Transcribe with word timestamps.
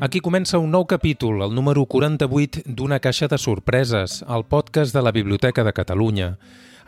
Aquí 0.00 0.22
comença 0.24 0.56
un 0.56 0.70
nou 0.72 0.86
capítol, 0.88 1.42
el 1.44 1.50
número 1.52 1.82
48 1.84 2.62
d'Una 2.64 3.02
caixa 3.04 3.26
de 3.28 3.36
sorpreses, 3.36 4.22
el 4.24 4.46
podcast 4.48 4.94
de 4.96 5.02
la 5.04 5.12
Biblioteca 5.12 5.60
de 5.60 5.74
Catalunya. 5.76 6.38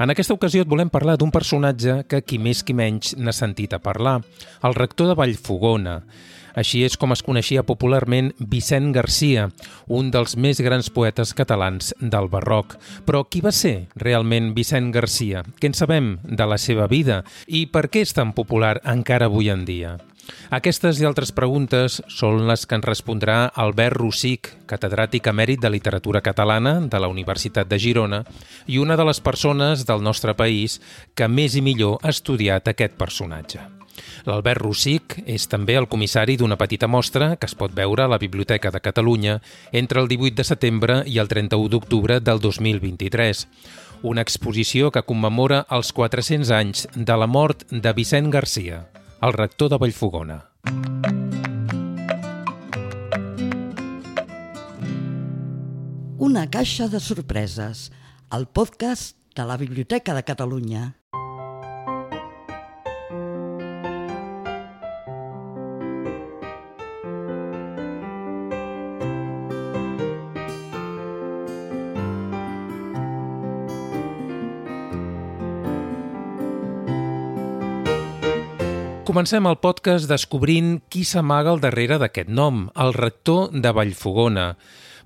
En 0.00 0.08
aquesta 0.08 0.32
ocasió 0.32 0.62
et 0.64 0.70
volem 0.70 0.88
parlar 0.88 1.18
d'un 1.20 1.28
personatge 1.28 2.06
que 2.08 2.22
qui 2.24 2.38
més 2.40 2.62
qui 2.64 2.72
menys 2.72 3.12
n'ha 3.20 3.34
sentit 3.36 3.76
a 3.76 3.82
parlar, 3.84 4.22
el 4.64 4.72
rector 4.78 5.10
de 5.10 5.16
Vallfogona. 5.18 5.98
Així 6.56 6.80
és 6.86 6.96
com 6.96 7.12
es 7.12 7.20
coneixia 7.20 7.66
popularment 7.68 8.30
Vicent 8.38 8.88
Garcia, 8.96 9.50
un 9.92 10.08
dels 10.14 10.38
més 10.40 10.62
grans 10.64 10.88
poetes 10.88 11.34
catalans 11.36 11.92
del 12.00 12.30
barroc. 12.32 12.78
Però 13.04 13.26
qui 13.28 13.44
va 13.44 13.52
ser 13.52 13.90
realment 13.92 14.54
Vicent 14.56 14.88
Garcia? 14.96 15.44
Què 15.60 15.68
en 15.68 15.76
sabem 15.76 16.14
de 16.24 16.48
la 16.48 16.56
seva 16.56 16.88
vida? 16.88 17.20
I 17.44 17.66
per 17.68 17.90
què 17.92 18.06
és 18.08 18.16
tan 18.16 18.32
popular 18.32 18.78
encara 18.88 19.28
avui 19.28 19.52
en 19.52 19.68
dia? 19.68 19.98
Aquestes 20.52 21.00
i 21.00 21.06
altres 21.08 21.32
preguntes 21.34 21.98
són 22.12 22.44
les 22.48 22.66
que 22.68 22.76
ens 22.78 22.86
respondrà 22.86 23.36
Albert 23.64 23.96
Rossic, 23.98 24.50
catedràtic 24.70 25.28
emèrit 25.32 25.62
de 25.62 25.70
literatura 25.72 26.22
catalana 26.22 26.78
de 26.92 27.00
la 27.02 27.10
Universitat 27.10 27.70
de 27.70 27.78
Girona 27.82 28.22
i 28.66 28.78
una 28.78 28.96
de 29.00 29.06
les 29.08 29.20
persones 29.20 29.86
del 29.88 30.02
nostre 30.04 30.36
país 30.38 30.78
que 31.14 31.28
més 31.28 31.56
i 31.56 31.64
millor 31.64 31.98
ha 32.02 32.12
estudiat 32.12 32.68
aquest 32.68 32.98
personatge. 33.00 33.64
L'Albert 34.28 34.62
Rossic 34.62 35.18
és 35.26 35.48
també 35.50 35.74
el 35.78 35.88
comissari 35.90 36.36
d'una 36.38 36.58
petita 36.60 36.88
mostra 36.88 37.34
que 37.36 37.48
es 37.50 37.56
pot 37.58 37.74
veure 37.74 38.04
a 38.04 38.10
la 38.12 38.20
Biblioteca 38.22 38.70
de 38.70 38.80
Catalunya 38.80 39.40
entre 39.72 40.00
el 40.00 40.08
18 40.08 40.38
de 40.38 40.46
setembre 40.46 41.02
i 41.06 41.18
el 41.18 41.28
31 41.28 41.68
d'octubre 41.72 42.20
del 42.20 42.40
2023. 42.40 43.46
Una 44.02 44.22
exposició 44.22 44.90
que 44.90 45.04
commemora 45.06 45.64
els 45.70 45.92
400 45.92 46.50
anys 46.50 46.88
de 46.94 47.16
la 47.16 47.30
mort 47.30 47.66
de 47.70 47.92
Vicent 47.92 48.30
Garcia, 48.30 48.82
el 49.22 49.32
rector 49.32 49.68
de 49.70 49.78
Vallfogona. 49.78 50.36
Una 56.18 56.48
caixa 56.50 56.88
de 56.88 56.98
sorpreses, 56.98 57.92
el 58.34 58.48
podcast 58.48 59.16
de 59.36 59.46
la 59.46 59.56
Biblioteca 59.56 60.14
de 60.14 60.24
Catalunya. 60.24 60.82
Comencem 79.12 79.44
el 79.44 79.58
podcast 79.60 80.08
descobrint 80.08 80.78
qui 80.88 81.02
s'amaga 81.04 81.50
al 81.52 81.58
darrere 81.60 81.98
d'aquest 82.00 82.30
nom, 82.32 82.62
el 82.80 82.94
rector 82.96 83.50
de 83.52 83.68
Vallfogona, 83.76 84.46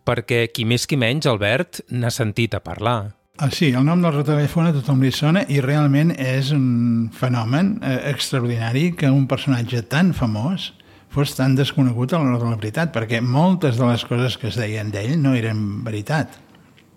perquè 0.06 0.44
qui 0.54 0.62
més 0.62 0.84
qui 0.86 0.94
menys, 0.94 1.26
Albert, 1.26 1.80
n'ha 1.90 2.12
sentit 2.14 2.54
a 2.54 2.60
parlar. 2.62 3.16
Ah, 3.42 3.50
sí, 3.50 3.72
el 3.72 3.82
nom 3.82 4.04
del 4.04 4.14
rector 4.14 4.36
de 4.36 4.44
Vallfogona 4.44 4.77
tothom 4.77 5.02
li 5.02 5.10
sona 5.10 5.42
i 5.50 5.58
realment 5.58 6.14
és 6.14 6.52
un 6.54 7.10
fenomen 7.18 7.80
eh, 7.82 7.96
extraordinari 8.12 8.92
que 8.94 9.10
un 9.10 9.27
personatge 9.27 9.82
tan 9.90 10.14
famós 10.14 10.68
fos 11.10 11.34
tan 11.34 11.58
desconegut 11.58 12.14
a 12.14 12.22
l'hora 12.22 12.38
de 12.38 12.52
la 12.52 12.62
veritat, 12.62 12.94
perquè 12.94 13.18
moltes 13.18 13.74
de 13.74 13.90
les 13.90 14.06
coses 14.06 14.38
que 14.38 14.52
es 14.52 14.62
deien 14.62 14.94
d'ell 14.94 15.16
no 15.18 15.34
eren 15.34 15.82
veritat 15.82 16.38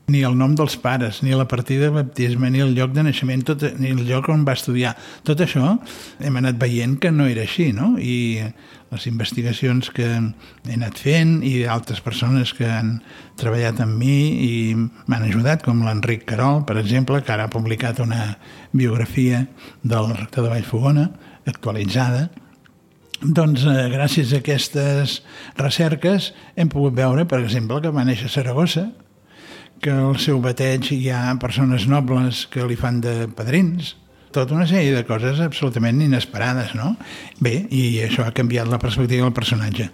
ni 0.09 0.23
el 0.25 0.35
nom 0.37 0.55
dels 0.57 0.75
pares, 0.81 1.21
ni 1.23 1.35
la 1.37 1.47
partida 1.47 1.87
de 1.87 1.95
baptisme, 1.95 2.49
ni 2.51 2.63
el 2.63 2.73
lloc 2.75 2.91
de 2.95 3.03
naixement, 3.05 3.45
tot, 3.45 3.63
ni 3.79 3.93
el 3.93 4.03
lloc 4.07 4.29
on 4.33 4.43
va 4.47 4.55
estudiar. 4.57 4.95
Tot 5.27 5.41
això 5.45 5.77
hem 6.19 6.39
anat 6.41 6.59
veient 6.61 6.97
que 7.01 7.11
no 7.13 7.27
era 7.29 7.45
així, 7.45 7.69
no? 7.75 7.93
I 8.01 8.41
les 8.89 9.05
investigacions 9.05 9.91
que 9.93 10.07
he 10.09 10.75
anat 10.75 10.97
fent 10.97 11.39
i 11.45 11.63
altres 11.69 12.01
persones 12.01 12.55
que 12.57 12.65
han 12.65 12.95
treballat 13.39 13.79
amb 13.85 14.01
mi 14.01 14.17
i 14.45 14.51
m'han 14.75 15.27
ajudat, 15.29 15.63
com 15.65 15.85
l'Enric 15.85 16.25
Carol, 16.29 16.63
per 16.65 16.79
exemple, 16.81 17.21
que 17.21 17.35
ara 17.35 17.45
ha 17.45 17.53
publicat 17.53 18.01
una 18.01 18.35
biografia 18.73 19.45
del 19.83 20.13
rector 20.15 20.47
de 20.47 20.55
Vallfogona, 20.55 21.09
actualitzada, 21.49 22.29
doncs, 23.19 23.65
eh, 23.67 23.89
gràcies 23.91 24.31
a 24.31 24.39
aquestes 24.39 25.19
recerques 25.57 26.31
hem 26.55 26.69
pogut 26.71 26.95
veure, 26.95 27.25
per 27.27 27.41
exemple, 27.43 27.81
que 27.83 27.91
va 27.91 28.05
néixer 28.07 28.29
a 28.29 28.31
Saragossa, 28.31 28.87
que 29.81 29.93
al 29.93 30.19
seu 30.19 30.41
bateig 30.43 30.91
hi 30.95 31.07
ha 31.13 31.23
persones 31.41 31.87
nobles 31.87 32.45
que 32.51 32.67
li 32.67 32.77
fan 32.79 32.99
de 33.03 33.27
padrins, 33.35 33.95
tota 34.31 34.53
una 34.53 34.67
sèrie 34.69 34.93
de 34.93 35.05
coses 35.07 35.39
absolutament 35.41 36.01
inesperades, 36.05 36.75
no? 36.77 36.91
Bé, 37.41 37.55
i 37.73 38.01
això 38.05 38.27
ha 38.27 38.33
canviat 38.35 38.69
la 38.69 38.77
perspectiva 38.81 39.25
del 39.25 39.33
personatge. 39.33 39.87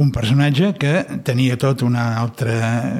Un 0.00 0.12
personatge 0.14 0.72
que 0.80 0.94
tenia 1.26 1.58
tot 1.60 1.84
una 1.84 2.06
altra... 2.20 2.54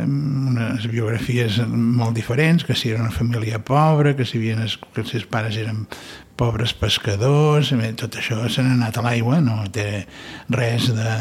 unes 0.05 0.85
biografies 0.91 1.63
molt 1.69 2.15
diferents, 2.17 2.67
que 2.69 2.77
si 2.77 2.93
era 2.93 3.01
una 3.03 3.15
família 3.15 3.63
pobra, 3.65 4.15
que 4.17 4.27
si, 4.29 4.39
havien, 4.39 4.61
que 4.93 5.07
els 5.07 5.29
pares 5.31 5.57
eren 5.61 5.87
pobres 6.37 6.75
pescadors, 6.77 7.73
bé, 7.79 7.95
tot 7.99 8.19
això 8.21 8.43
se 8.51 8.63
n'ha 8.63 8.77
anat 8.77 8.99
a 8.99 9.07
l'aigua, 9.07 9.41
no 9.41 9.63
té 9.73 10.05
res 10.53 10.91
de, 10.93 11.17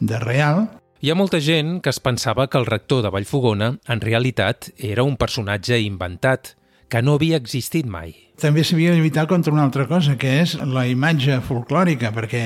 de 0.00 0.20
real, 0.24 0.66
hi 1.00 1.10
ha 1.10 1.16
molta 1.16 1.40
gent 1.44 1.80
que 1.84 1.90
es 1.92 2.00
pensava 2.00 2.46
que 2.48 2.56
el 2.56 2.66
rector 2.66 3.02
de 3.04 3.10
Vallfogona 3.12 3.74
en 3.86 4.00
realitat 4.00 4.70
era 4.78 5.04
un 5.04 5.18
personatge 5.20 5.78
inventat, 5.84 6.54
que 6.88 7.02
no 7.02 7.16
havia 7.16 7.36
existit 7.36 7.86
mai. 7.90 8.14
També 8.40 8.62
s'havia 8.64 8.92
de 8.92 9.00
lluitar 9.00 9.26
contra 9.28 9.52
una 9.52 9.64
altra 9.66 9.86
cosa, 9.88 10.14
que 10.20 10.36
és 10.42 10.54
la 10.60 10.86
imatge 10.88 11.40
folclòrica, 11.44 12.12
perquè 12.14 12.42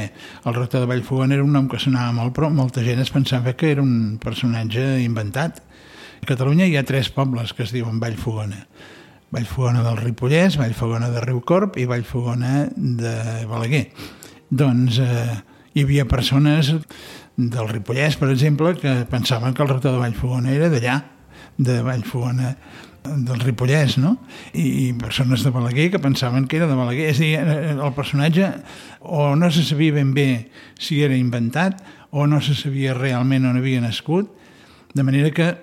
el 0.47 0.57
rector 0.57 0.83
de 0.83 0.89
Vallfogona 0.91 1.37
era 1.37 1.45
un 1.45 1.53
nom 1.55 1.69
que 1.69 1.81
sonava 1.83 2.15
molt, 2.17 2.33
però 2.37 2.49
molta 2.51 2.83
gent 2.87 3.03
es 3.03 3.11
pensava 3.13 3.53
que 3.59 3.73
era 3.75 3.83
un 3.83 4.17
personatge 4.23 4.87
inventat. 5.03 5.61
A 6.21 6.27
Catalunya 6.29 6.67
hi 6.67 6.79
ha 6.79 6.87
tres 6.87 7.11
pobles 7.13 7.53
que 7.55 7.67
es 7.67 7.75
diuen 7.75 8.01
Vallfogona. 8.01 8.65
Vallfogona 9.31 9.85
del 9.87 10.01
Ripollès, 10.01 10.59
Vallfogona 10.59 11.11
de 11.11 11.23
Riucorp 11.23 11.79
i 11.79 11.87
Vallfogona 11.91 12.65
de 12.75 13.15
Balaguer. 13.51 13.87
Doncs 14.51 14.99
eh, 15.05 15.39
hi 15.75 15.85
havia 15.85 16.07
persones 16.11 16.73
del 17.49 17.69
Ripollès, 17.71 18.19
per 18.21 18.29
exemple, 18.31 18.75
que 18.77 18.93
pensaven 19.11 19.55
que 19.55 19.65
el 19.65 19.71
rector 19.73 19.95
de 19.95 20.03
Vallfogona 20.03 20.53
era 20.53 20.69
d'allà, 20.73 21.01
de 21.57 21.81
Vallfogona 21.87 22.55
del 23.05 23.41
Ripollès, 23.41 23.97
no? 23.99 24.19
I, 24.53 24.67
I 24.89 24.93
persones 25.01 25.45
de 25.47 25.53
Balaguer 25.55 25.89
que 25.95 26.03
pensaven 26.03 26.47
que 26.47 26.59
era 26.59 26.69
de 26.69 26.77
Balaguer. 26.77 27.09
És 27.15 27.23
a 27.23 27.25
dir, 27.25 27.39
el 27.73 27.95
personatge 27.97 28.51
o 29.01 29.35
no 29.37 29.51
se 29.51 29.65
sabia 29.65 29.97
ben 29.97 30.13
bé 30.15 30.51
si 30.79 31.01
era 31.03 31.17
inventat 31.17 31.81
o 32.11 32.27
no 32.27 32.43
se 32.45 32.55
sabia 32.59 32.95
realment 32.99 33.49
on 33.49 33.59
havia 33.61 33.81
nascut, 33.81 34.29
de 34.93 35.07
manera 35.07 35.31
que 35.33 35.55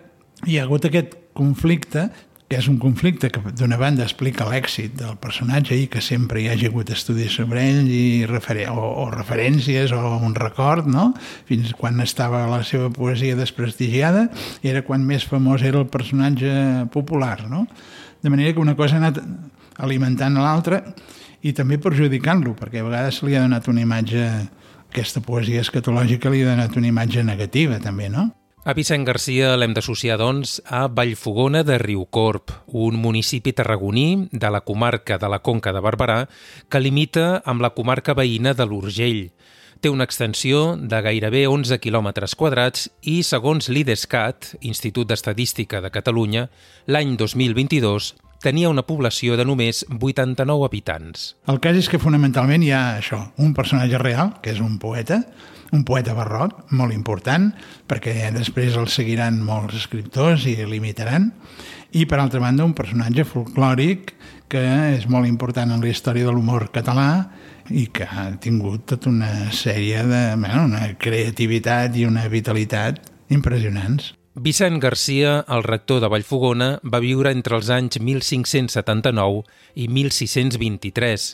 hi 0.47 0.57
ha 0.57 0.65
hagut 0.65 0.87
aquest 0.87 1.13
conflicte 1.37 2.07
és 2.47 2.67
un 2.71 2.77
conflicte 2.79 3.27
que 3.27 3.41
d'una 3.59 3.75
banda 3.75 4.05
explica 4.05 4.45
l'èxit 4.47 4.93
del 4.95 5.17
personatge 5.19 5.75
i 5.75 5.89
que 5.91 5.99
sempre 5.99 6.39
hi 6.39 6.47
hagi 6.47 6.69
hagut 6.69 6.93
estudis 6.95 7.35
sobre 7.35 7.65
ell 7.67 7.89
i 7.91 8.23
refer 8.29 8.61
o, 8.71 8.79
o 9.03 9.09
referències 9.11 9.91
o 9.91 9.99
un 10.23 10.35
record, 10.35 10.87
no? 10.87 11.09
Fins 11.49 11.73
quan 11.75 11.99
estava 11.99 12.45
la 12.47 12.61
seva 12.63 12.87
poesia 12.93 13.35
desprestigiada 13.35 14.29
era 14.63 14.85
quan 14.87 15.03
més 15.03 15.27
famós 15.27 15.65
era 15.67 15.83
el 15.83 15.91
personatge 15.91 16.87
popular, 16.95 17.49
no? 17.51 17.65
De 18.23 18.31
manera 18.31 18.55
que 18.55 18.63
una 18.63 18.77
cosa 18.79 18.95
ha 18.95 19.03
anat 19.03 19.19
alimentant 19.83 20.39
l'altra 20.39 20.81
i 21.43 21.51
també 21.53 21.77
perjudicant-lo, 21.83 22.55
perquè 22.55 22.79
a 22.79 22.87
vegades 22.87 23.19
li 23.27 23.35
ha 23.35 23.43
donat 23.43 23.67
una 23.67 23.83
imatge, 23.83 24.23
aquesta 24.87 25.19
poesia 25.19 25.67
escatològica 25.67 26.31
li 26.31 26.45
ha 26.45 26.55
donat 26.55 26.79
una 26.79 26.87
imatge 26.95 27.27
negativa 27.27 27.83
també, 27.83 28.07
no? 28.07 28.29
A 28.67 28.73
Vicent 28.75 29.05
Garcia 29.07 29.53
l'hem 29.55 29.71
d'associar, 29.71 30.17
doncs, 30.19 30.57
a 30.67 30.89
Vallfogona 30.91 31.61
de 31.63 31.77
Riucorp, 31.79 32.51
un 32.75 32.97
municipi 32.99 33.53
tarragoní 33.55 34.27
de 34.33 34.49
la 34.51 34.59
comarca 34.59 35.15
de 35.17 35.29
la 35.31 35.39
Conca 35.39 35.71
de 35.71 35.79
Barberà 35.79 36.17
que 36.67 36.81
limita 36.83 37.39
amb 37.47 37.63
la 37.63 37.71
comarca 37.71 38.11
veïna 38.11 38.51
de 38.59 38.67
l'Urgell. 38.67 39.29
Té 39.79 39.87
una 39.87 40.03
extensió 40.03 40.75
de 40.75 40.99
gairebé 40.99 41.45
11 41.47 41.79
quilòmetres 41.79 42.35
quadrats 42.35 42.89
i, 43.07 43.21
segons 43.23 43.71
l'IDESCAT, 43.71 44.57
Institut 44.67 45.07
d'Estadística 45.07 45.79
de 45.79 45.87
Catalunya, 45.87 46.49
l'any 46.91 47.15
2022 47.15 48.17
tenia 48.43 48.67
una 48.67 48.83
població 48.83 49.39
de 49.39 49.47
només 49.47 49.85
89 49.87 50.67
habitants. 50.67 51.37
El 51.47 51.63
cas 51.63 51.79
és 51.79 51.87
que 51.87 52.03
fonamentalment 52.03 52.67
hi 52.67 52.75
ha 52.75 52.97
això, 52.99 53.29
un 53.39 53.55
personatge 53.55 54.03
real, 54.03 54.35
que 54.43 54.51
és 54.51 54.59
un 54.59 54.75
poeta, 54.75 55.23
un 55.75 55.83
poeta 55.87 56.15
barroc 56.15 56.71
molt 56.71 56.95
important, 56.95 57.49
perquè 57.87 58.31
després 58.35 58.77
el 58.79 58.87
seguiran 58.91 59.41
molts 59.43 59.81
escriptors 59.81 60.45
i 60.47 60.55
l'imitaran, 60.63 61.31
i 61.91 62.05
per 62.05 62.19
altra 62.19 62.41
banda 62.43 62.65
un 62.67 62.75
personatge 62.75 63.25
folclòric 63.27 64.13
que 64.51 64.63
és 64.95 65.07
molt 65.11 65.27
important 65.27 65.71
en 65.73 65.83
la 65.83 65.91
història 65.91 66.27
de 66.27 66.33
l'humor 66.35 66.69
català 66.75 67.27
i 67.67 67.87
que 67.91 68.07
ha 68.07 68.29
tingut 68.39 68.85
tota 68.93 69.09
una 69.11 69.51
sèrie 69.51 70.03
de... 70.07 70.21
Bueno, 70.39 70.65
una 70.69 70.93
creativitat 70.99 71.97
i 71.99 72.05
una 72.07 72.27
vitalitat 72.31 73.01
impressionants. 73.33 74.13
Vicent 74.39 74.77
Garcia, 74.79 75.43
el 75.49 75.63
rector 75.63 75.97
de 75.97 76.07
Vallfogona, 76.13 76.67
va 76.85 76.99
viure 77.01 77.31
entre 77.33 77.57
els 77.57 77.71
anys 77.73 77.97
1579 77.97 79.39
i 79.81 79.87
1623. 79.89 81.25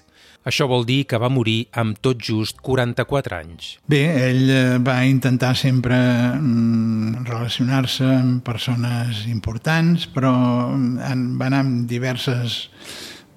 Això 0.48 0.70
vol 0.72 0.86
dir 0.88 1.02
que 1.12 1.20
va 1.20 1.28
morir 1.28 1.66
amb 1.76 2.00
tot 2.00 2.22
just 2.24 2.62
44 2.64 3.36
anys. 3.42 3.74
Bé, 3.92 4.02
ell 4.30 4.48
eh, 4.48 4.80
va 4.80 5.02
intentar 5.04 5.52
sempre 5.60 5.98
mm, 6.38 7.26
relacionar-se 7.28 8.08
amb 8.08 8.40
persones 8.48 9.26
importants, 9.28 10.08
però 10.08 10.32
mm, 10.72 11.36
va 11.42 11.52
anar 11.52 11.66
amb 11.66 11.84
diverses 11.92 12.70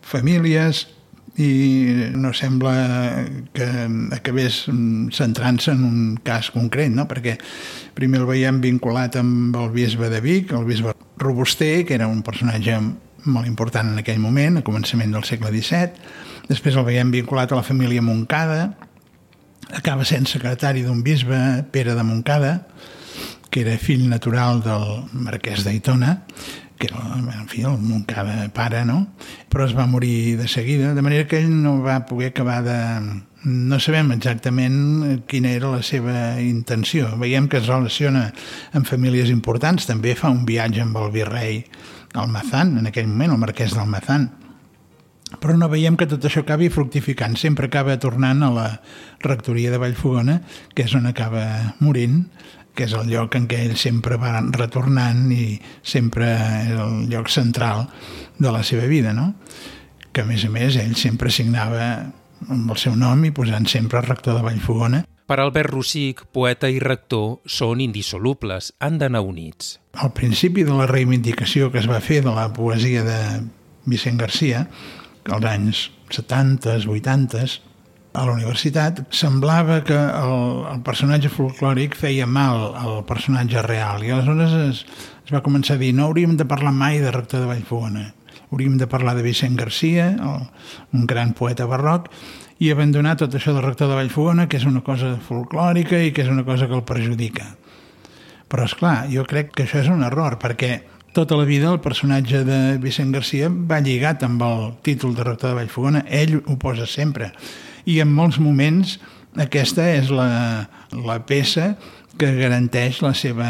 famílies 0.06 0.86
i 1.42 2.12
no 2.16 2.32
sembla 2.32 3.24
que 3.52 3.66
acabés 4.16 4.64
mm, 4.72 5.10
centrant-se 5.16 5.74
en 5.74 5.82
un 5.84 5.98
cas 6.24 6.50
concret, 6.54 6.92
no? 6.92 7.04
perquè 7.08 7.36
primer 7.96 8.22
el 8.22 8.30
veiem 8.30 8.62
vinculat 8.64 9.18
amb 9.20 9.56
el 9.56 9.68
bisbe 9.74 10.08
de 10.12 10.22
Vic, 10.24 10.54
el 10.56 10.64
bisbe 10.68 10.94
Robuster, 11.20 11.84
que 11.84 11.96
era 11.96 12.08
un 12.08 12.22
personatge 12.24 12.78
molt 13.26 13.48
important 13.48 13.90
en 13.90 14.00
aquell 14.00 14.22
moment, 14.22 14.60
a 14.60 14.64
començament 14.64 15.12
del 15.12 15.26
segle 15.26 15.50
XVII, 15.50 16.24
Després 16.46 16.76
el 16.78 16.86
veiem 16.86 17.10
vinculat 17.10 17.50
a 17.50 17.58
la 17.58 17.66
família 17.66 18.02
Moncada, 18.04 18.76
acaba 19.74 20.06
sent 20.06 20.28
secretari 20.30 20.84
d'un 20.86 21.02
bisbe, 21.02 21.38
Pere 21.74 21.96
de 21.98 22.04
Moncada, 22.06 22.52
que 23.50 23.64
era 23.64 23.74
fill 23.82 24.04
natural 24.08 24.62
del 24.62 24.86
marquès 25.26 25.64
d'Aitona, 25.66 26.20
que 26.78 26.88
en 26.88 27.48
fi, 27.48 27.62
el 27.62 27.78
Moncada 27.78 28.48
pare, 28.54 28.84
no? 28.84 29.00
Però 29.52 29.66
es 29.66 29.74
va 29.76 29.86
morir 29.86 30.36
de 30.38 30.48
seguida, 30.48 30.94
de 30.94 31.02
manera 31.02 31.26
que 31.26 31.40
ell 31.40 31.50
no 31.62 31.80
va 31.82 32.04
poder 32.06 32.32
acabar 32.34 32.62
de... 32.66 32.78
No 33.46 33.78
sabem 33.78 34.10
exactament 34.10 35.22
quina 35.30 35.52
era 35.54 35.70
la 35.70 35.82
seva 35.86 36.40
intenció. 36.42 37.12
Veiem 37.20 37.46
que 37.46 37.60
es 37.60 37.68
relaciona 37.70 38.32
amb 38.74 38.88
famílies 38.88 39.30
importants, 39.30 39.86
també 39.86 40.16
fa 40.18 40.32
un 40.34 40.42
viatge 40.48 40.82
amb 40.82 40.98
el 40.98 41.12
virrei 41.14 41.60
Almazán, 42.16 42.78
en 42.80 42.90
aquell 42.90 43.06
moment, 43.06 43.36
el 43.36 43.42
marquès 43.44 43.76
d'Almazán, 43.76 44.30
però 45.42 45.56
no 45.58 45.68
veiem 45.68 45.96
que 45.98 46.06
tot 46.06 46.22
això 46.26 46.44
acabi 46.44 46.68
fructificant. 46.70 47.34
Sempre 47.38 47.66
acaba 47.66 47.98
tornant 47.98 48.44
a 48.46 48.50
la 48.54 48.66
rectoria 49.24 49.72
de 49.72 49.80
Vallfogona, 49.82 50.38
que 50.74 50.86
és 50.86 50.94
on 50.94 51.08
acaba 51.10 51.74
morint, 51.82 52.22
que 52.76 52.86
és 52.86 52.94
el 52.94 53.08
lloc 53.10 53.34
en 53.38 53.48
què 53.50 53.62
ell 53.64 53.74
sempre 53.80 54.18
va 54.20 54.36
retornant 54.54 55.24
i 55.32 55.56
sempre 55.82 56.28
és 56.66 56.76
el 56.76 57.08
lloc 57.10 57.32
central 57.32 57.86
de 58.38 58.52
la 58.52 58.62
seva 58.66 58.86
vida, 58.90 59.16
no? 59.16 59.32
Que, 60.12 60.22
a 60.22 60.28
més 60.28 60.44
a 60.46 60.52
més, 60.52 60.76
ell 60.80 60.94
sempre 60.96 61.32
signava 61.32 61.88
amb 62.52 62.70
el 62.70 62.78
seu 62.80 62.94
nom 62.96 63.24
i 63.24 63.32
posant 63.34 63.66
sempre 63.68 64.04
rector 64.04 64.36
de 64.36 64.44
Vallfogona. 64.44 65.02
Per 65.26 65.40
Albert 65.42 65.72
Rossic, 65.72 66.20
poeta 66.30 66.68
i 66.70 66.78
rector 66.78 67.40
són 67.50 67.80
indissolubles, 67.82 68.70
han 68.78 69.00
d'anar 69.00 69.24
units. 69.26 69.80
Al 69.98 70.12
principi 70.14 70.62
de 70.68 70.76
la 70.76 70.86
reivindicació 70.86 71.72
que 71.72 71.80
es 71.82 71.88
va 71.90 71.98
fer 72.04 72.20
de 72.22 72.34
la 72.36 72.52
poesia 72.54 73.02
de 73.02 73.18
Vicent 73.90 74.20
Garcia, 74.20 74.66
als 75.26 75.48
anys 75.50 75.80
70, 76.14 76.76
80, 76.86 77.42
a 78.16 78.24
la 78.24 78.32
universitat, 78.32 79.02
semblava 79.14 79.82
que 79.84 79.96
el, 79.96 80.36
el 80.72 80.80
personatge 80.86 81.30
folclòric 81.32 81.98
feia 82.00 82.26
mal 82.26 82.72
al 82.80 83.02
personatge 83.08 83.62
real 83.66 84.04
i 84.04 84.14
aleshores 84.14 84.56
es, 84.62 84.80
es 85.26 85.34
va 85.34 85.44
començar 85.44 85.76
a 85.76 85.82
dir 85.82 85.92
no 85.94 86.08
hauríem 86.08 86.36
de 86.40 86.48
parlar 86.48 86.72
mai 86.72 86.98
de 87.02 87.12
rector 87.12 87.44
de 87.44 87.50
Vallfogona, 87.50 88.08
hauríem 88.50 88.80
de 88.80 88.88
parlar 88.88 89.16
de 89.18 89.26
Vicent 89.26 89.60
Garcia, 89.60 90.08
el, 90.16 90.48
un 90.96 91.06
gran 91.06 91.36
poeta 91.36 91.68
barroc, 91.68 92.08
i 92.58 92.72
abandonar 92.72 93.18
tot 93.20 93.36
això 93.36 93.52
del 93.52 93.66
rector 93.66 93.90
de 93.92 94.00
Vallfogona, 94.00 94.48
que 94.48 94.56
és 94.56 94.64
una 94.64 94.80
cosa 94.84 95.16
folclòrica 95.28 96.00
i 96.00 96.12
que 96.16 96.24
és 96.24 96.32
una 96.32 96.44
cosa 96.46 96.68
que 96.70 96.76
el 96.78 96.86
perjudica. 96.88 97.52
Però, 98.48 98.64
és 98.64 98.76
clar, 98.78 98.98
jo 99.12 99.26
crec 99.28 99.52
que 99.52 99.66
això 99.66 99.82
és 99.82 99.90
un 99.92 100.06
error, 100.06 100.38
perquè 100.40 100.78
tota 101.16 101.36
la 101.36 101.46
vida 101.48 101.70
el 101.72 101.80
personatge 101.80 102.44
de 102.44 102.76
Vicent 102.78 103.12
Garcia 103.14 103.48
va 103.48 103.80
lligat 103.80 104.22
amb 104.26 104.42
el 104.44 104.66
títol 104.84 105.14
de 105.16 105.24
rector 105.24 105.52
de 105.52 105.56
Vallfogona. 105.62 106.04
Ell 106.12 106.42
ho 106.44 106.56
posa 106.60 106.84
sempre. 106.86 107.30
I 107.86 108.00
en 108.02 108.10
molts 108.12 108.40
moments 108.42 108.96
aquesta 109.42 109.84
és 109.92 110.10
la, 110.10 110.66
la 110.92 111.16
peça 111.28 111.74
que 112.16 112.32
garanteix 112.38 113.02
la 113.04 113.12
seva 113.14 113.48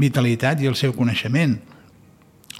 vitalitat 0.00 0.60
i 0.60 0.68
el 0.68 0.76
seu 0.76 0.92
coneixement. 0.96 1.56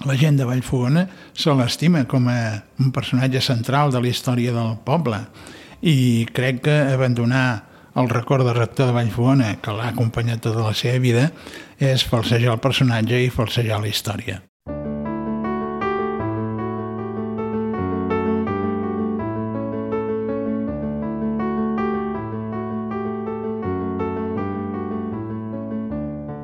La 0.09 0.15
gent 0.17 0.39
de 0.39 0.47
Vallfogona 0.49 1.05
se 1.37 1.53
l'estima 1.53 2.05
com 2.09 2.25
a 2.31 2.39
un 2.81 2.89
personatge 2.95 3.43
central 3.45 3.93
de 3.93 4.01
la 4.01 4.09
història 4.09 4.55
del 4.55 4.73
poble 4.85 5.21
i 5.85 6.25
crec 6.33 6.63
que 6.65 6.79
abandonar 6.95 7.45
el 7.95 8.09
record 8.09 8.47
de 8.47 8.55
rector 8.57 8.89
de 8.89 8.95
Vallfogona, 8.95 9.51
que 9.61 9.75
l'ha 9.75 9.91
acompanyat 9.91 10.41
tota 10.47 10.65
la 10.65 10.73
seva 10.73 10.97
vida, 11.03 11.27
és 11.77 12.07
falsejar 12.09 12.55
el 12.55 12.63
personatge 12.63 13.21
i 13.21 13.29
falsejar 13.29 13.83
la 13.83 13.91
història. 13.91 14.41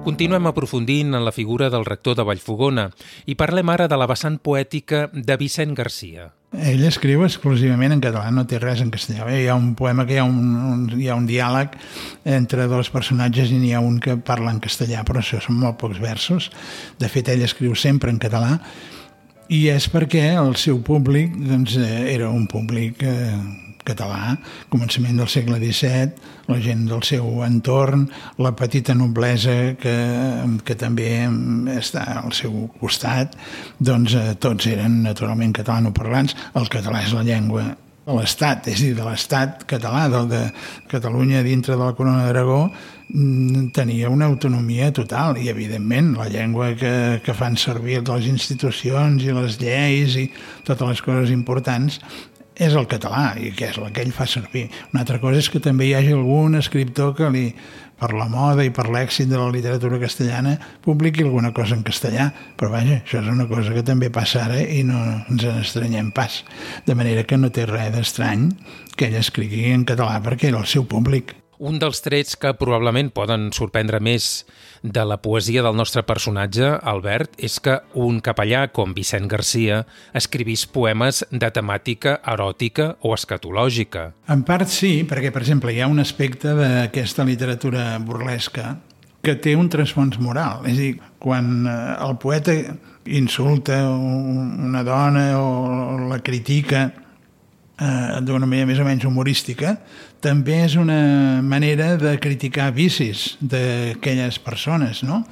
Continuem 0.09 0.47
aprofundint 0.50 1.13
en 1.13 1.21
la 1.21 1.31
figura 1.31 1.67
del 1.69 1.83
rector 1.85 2.15
de 2.17 2.23
Vallfogona 2.25 2.88
i 3.29 3.35
parlem 3.38 3.69
ara 3.69 3.85
de 3.85 3.97
la 4.00 4.07
vessant 4.09 4.39
poètica 4.41 5.03
de 5.13 5.35
Vicent 5.38 5.75
Garcia. 5.77 6.31
Ell 6.50 6.81
escriu 6.88 7.21
exclusivament 7.27 7.94
en 7.94 8.01
català, 8.01 8.31
no 8.33 8.47
té 8.50 8.57
res 8.57 8.81
en 8.81 8.89
castellà. 8.89 9.27
Hi 9.29 9.45
ha 9.45 9.57
un 9.59 9.75
poema 9.77 10.07
que 10.09 10.15
hi 10.15 10.21
ha 10.23 10.25
un, 10.25 10.39
un, 10.71 10.88
hi 10.97 11.11
ha 11.11 11.19
un 11.19 11.29
diàleg 11.29 11.77
entre 12.39 12.65
dos 12.71 12.89
personatges 12.89 13.53
i 13.53 13.61
n'hi 13.61 13.75
ha 13.77 13.83
un 13.85 14.00
que 14.01 14.17
parla 14.17 14.50
en 14.50 14.63
castellà, 14.63 15.06
però 15.06 15.21
això 15.21 15.44
són 15.45 15.61
molt 15.61 15.77
pocs 15.77 16.01
versos. 16.01 16.50
De 16.97 17.12
fet, 17.13 17.29
ell 17.29 17.45
escriu 17.45 17.77
sempre 17.77 18.09
en 18.09 18.17
català 18.17 18.57
i 19.53 19.67
és 19.69 19.91
perquè 19.94 20.31
el 20.41 20.55
seu 20.57 20.81
públic 20.81 21.38
doncs, 21.38 21.77
era 21.85 22.33
un 22.33 22.50
públic 22.50 23.05
eh, 23.05 23.38
català, 23.87 24.35
començament 24.71 25.19
del 25.19 25.29
segle 25.31 25.59
XVII, 25.61 26.29
la 26.49 26.59
gent 26.63 26.85
del 26.89 27.03
seu 27.07 27.43
entorn, 27.45 28.07
la 28.41 28.53
petita 28.57 28.95
noblesa 28.97 29.75
que, 29.79 29.97
que 30.65 30.77
també 30.79 31.11
està 31.77 32.05
al 32.23 32.33
seu 32.37 32.67
costat, 32.79 33.37
doncs 33.79 34.17
eh, 34.17 34.33
tots 34.41 34.69
eren 34.69 35.01
naturalment 35.05 35.53
catalanoparlants. 35.55 36.37
El 36.59 36.71
català 36.71 37.03
és 37.05 37.15
la 37.15 37.25
llengua 37.27 37.67
de 38.09 38.15
l'Estat, 38.17 38.69
és 38.71 38.79
a 38.79 38.87
dir, 38.87 38.95
de 38.97 39.05
l'Estat 39.05 39.65
català, 39.69 40.07
del 40.09 40.29
de 40.31 40.41
Catalunya 40.89 41.43
dintre 41.45 41.75
de 41.75 41.83
la 41.83 41.93
Corona 41.97 42.25
d'Aragó, 42.25 42.71
mm, 43.13 43.69
tenia 43.75 44.09
una 44.09 44.25
autonomia 44.25 44.89
total 44.95 45.37
i, 45.37 45.49
evidentment, 45.51 46.15
la 46.17 46.29
llengua 46.29 46.73
que, 46.79 47.21
que 47.25 47.37
fan 47.37 47.57
servir 47.57 48.01
les 48.07 48.25
institucions 48.31 49.23
i 49.23 49.35
les 49.35 49.59
lleis 49.61 50.17
i 50.17 50.29
totes 50.65 50.87
les 50.87 51.05
coses 51.05 51.33
importants 51.35 52.01
és 52.59 52.75
el 52.75 52.88
català 52.91 53.34
i 53.39 53.53
que 53.55 53.69
és 53.72 53.77
el 53.79 53.91
que 53.95 54.03
ell 54.03 54.13
fa 54.15 54.27
servir. 54.27 54.67
Una 54.91 55.05
altra 55.05 55.19
cosa 55.24 55.39
és 55.39 55.50
que 55.50 55.62
també 55.63 55.88
hi 55.88 55.95
hagi 55.98 56.12
algun 56.13 56.60
escriptor 56.60 57.15
que 57.17 57.29
li, 57.31 57.45
per 58.00 58.12
la 58.15 58.27
moda 58.31 58.63
i 58.67 58.72
per 58.75 58.88
l'èxit 58.91 59.29
de 59.31 59.39
la 59.39 59.50
literatura 59.53 60.00
castellana 60.01 60.55
publiqui 60.84 61.25
alguna 61.25 61.51
cosa 61.55 61.75
en 61.75 61.84
castellà, 61.88 62.29
però 62.60 62.72
vaja, 62.75 63.01
això 63.01 63.24
és 63.24 63.31
una 63.31 63.48
cosa 63.50 63.75
que 63.75 63.84
també 63.88 64.12
passa 64.13 64.45
ara 64.45 64.62
i 64.62 64.84
no 64.88 65.00
ens 65.31 65.48
estranyem 65.55 66.13
pas. 66.15 66.43
De 66.86 66.95
manera 66.95 67.25
que 67.27 67.39
no 67.39 67.51
té 67.51 67.67
res 67.69 67.93
d'estrany 67.95 68.50
que 68.95 69.10
ell 69.10 69.19
escrigui 69.19 69.69
en 69.74 69.88
català 69.88 70.19
perquè 70.24 70.51
era 70.53 70.63
el 70.63 70.67
seu 70.67 70.88
públic. 70.88 71.36
Un 71.60 71.75
dels 71.75 72.00
trets 72.00 72.38
que 72.39 72.54
probablement 72.56 73.10
poden 73.12 73.50
sorprendre 73.51 74.00
més 74.00 74.46
de 74.80 75.01
la 75.04 75.18
poesia 75.20 75.60
del 75.66 75.75
nostre 75.75 76.06
personatge, 76.08 76.70
Albert, 76.88 77.34
és 77.36 77.58
que 77.60 77.74
un 78.00 78.22
capellà 78.24 78.62
com 78.72 78.94
Vicent 78.96 79.28
Garcia 79.28 79.82
escrivís 80.16 80.63
poemes 80.72 81.25
de 81.32 81.50
temàtica 81.51 82.13
eròtica 82.24 82.94
o 83.04 83.12
escatològica. 83.12 84.06
En 84.32 84.46
part 84.48 84.72
sí, 84.72 85.01
perquè, 85.04 85.34
per 85.36 85.44
exemple, 85.44 85.75
hi 85.75 85.84
ha 85.84 85.92
un 85.92 86.00
aspecte 86.00 86.56
d'aquesta 86.56 87.28
literatura 87.28 87.89
burlesca 88.00 88.78
que 89.20 89.36
té 89.36 89.58
un 89.60 89.68
trasfons 89.68 90.16
moral. 90.24 90.63
És 90.63 90.80
a 90.80 90.86
dir, 90.86 90.94
quan 91.20 91.68
eh, 91.68 91.75
el 92.08 92.16
poeta 92.24 92.56
insulta 93.20 93.82
una 93.92 94.86
dona 94.88 95.28
o 95.44 96.00
la 96.08 96.24
critica 96.24 96.88
eh, 96.88 98.20
d'una 98.24 98.48
manera 98.48 98.70
més 98.70 98.80
o 98.80 98.88
menys 98.88 99.08
humorística, 99.08 99.75
també 100.19 100.57
és 100.65 100.75
una 100.75 101.41
manera 101.45 101.93
de 101.99 102.17
criticar 102.19 102.69
vicis 102.75 103.38
d'aquelles 103.39 104.39
persones, 104.43 105.01
no? 105.07 105.23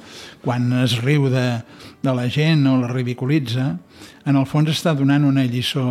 Quan 0.44 0.70
es 0.80 0.96
riu 1.02 1.28
de, 1.32 1.60
de 2.02 2.14
la 2.16 2.28
gent 2.32 2.64
o 2.70 2.78
la 2.80 2.88
ridiculitza, 2.88 3.74
en 4.28 4.36
el 4.36 4.46
fons 4.48 4.70
està 4.72 4.94
donant 4.96 5.24
una 5.28 5.44
lliçó 5.48 5.84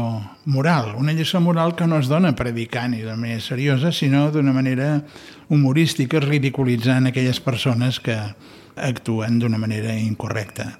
moral, 0.45 0.95
una 0.97 1.13
lliçó 1.13 1.41
moral 1.41 1.75
que 1.77 1.87
no 1.89 1.97
es 2.01 2.09
dona 2.09 2.33
predicant 2.37 2.93
i 2.97 3.03
de 3.05 3.15
manera 3.17 3.41
seriosa, 3.41 3.91
sinó 3.91 4.27
d'una 4.33 4.53
manera 4.53 4.89
humorística, 5.49 6.21
ridiculitzant 6.21 7.09
aquelles 7.09 7.41
persones 7.41 8.01
que 8.01 8.17
actuen 8.77 9.39
d'una 9.39 9.57
manera 9.61 9.95
incorrecta. 9.97 10.71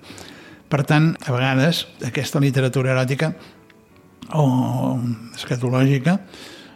Per 0.67 0.83
tant, 0.83 1.13
a 1.25 1.31
vegades, 1.31 1.86
aquesta 2.05 2.41
literatura 2.43 2.93
eròtica 2.93 3.31
o 4.36 5.00
escatològica, 5.38 6.17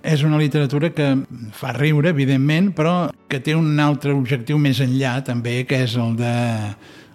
és 0.03 0.24
una 0.25 0.39
literatura 0.41 0.91
que 0.96 1.08
fa 1.53 1.74
riure, 1.77 2.12
evidentment, 2.12 2.72
però 2.77 3.12
que 3.29 3.39
té 3.43 3.55
un 3.55 3.79
altre 3.79 4.13
objectiu 4.15 4.60
més 4.62 4.81
enllà, 4.84 5.20
també, 5.25 5.62
que 5.70 5.84
és 5.86 5.96
el 6.00 6.15
de 6.20 6.36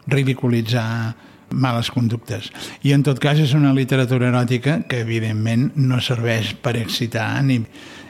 ridiculitzar 0.07 1.15
males 1.51 1.91
conductes. 1.95 2.51
I 2.83 2.95
en 2.97 3.05
tot 3.07 3.21
cas 3.23 3.39
és 3.43 3.55
una 3.55 3.73
literatura 3.75 4.31
eròtica 4.31 4.81
que 4.91 5.03
evidentment 5.05 5.71
no 5.79 6.01
serveix 6.03 6.55
per 6.63 6.77
excitar 6.81 7.29
ni, 7.47 7.61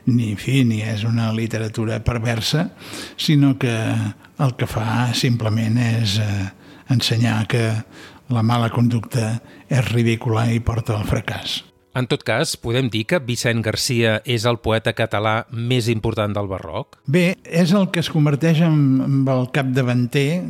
ni, 0.09 0.35
fi, 0.41 0.63
ni 0.65 0.83
és 0.85 1.05
una 1.09 1.33
literatura 1.37 2.01
perversa, 2.05 2.71
sinó 3.17 3.57
que 3.61 3.75
el 4.39 4.57
que 4.57 4.69
fa 4.69 5.13
simplement 5.17 5.79
és 5.81 6.19
eh, 6.23 6.49
ensenyar 6.93 7.45
que 7.51 7.65
la 8.33 8.43
mala 8.43 8.73
conducta 8.75 9.37
és 9.69 9.93
ridícula 9.93 10.49
i 10.53 10.61
porta 10.61 10.97
al 10.97 11.09
fracàs. 11.09 11.66
En 11.97 12.05
tot 12.05 12.21
cas, 12.29 12.59
podem 12.61 12.91
dir 12.93 13.07
que 13.09 13.17
Vicent 13.25 13.63
Garcia 13.65 14.19
és 14.29 14.45
el 14.45 14.59
poeta 14.61 14.93
català 14.93 15.47
més 15.49 15.87
important 15.89 16.35
del 16.37 16.49
barroc? 16.51 16.99
Bé, 17.09 17.39
és 17.49 17.73
el 17.73 17.87
que 17.95 18.03
es 18.03 18.11
converteix 18.13 18.61
en, 18.67 18.75
en 19.07 19.15
el 19.33 19.47
capdavanter 19.55 20.43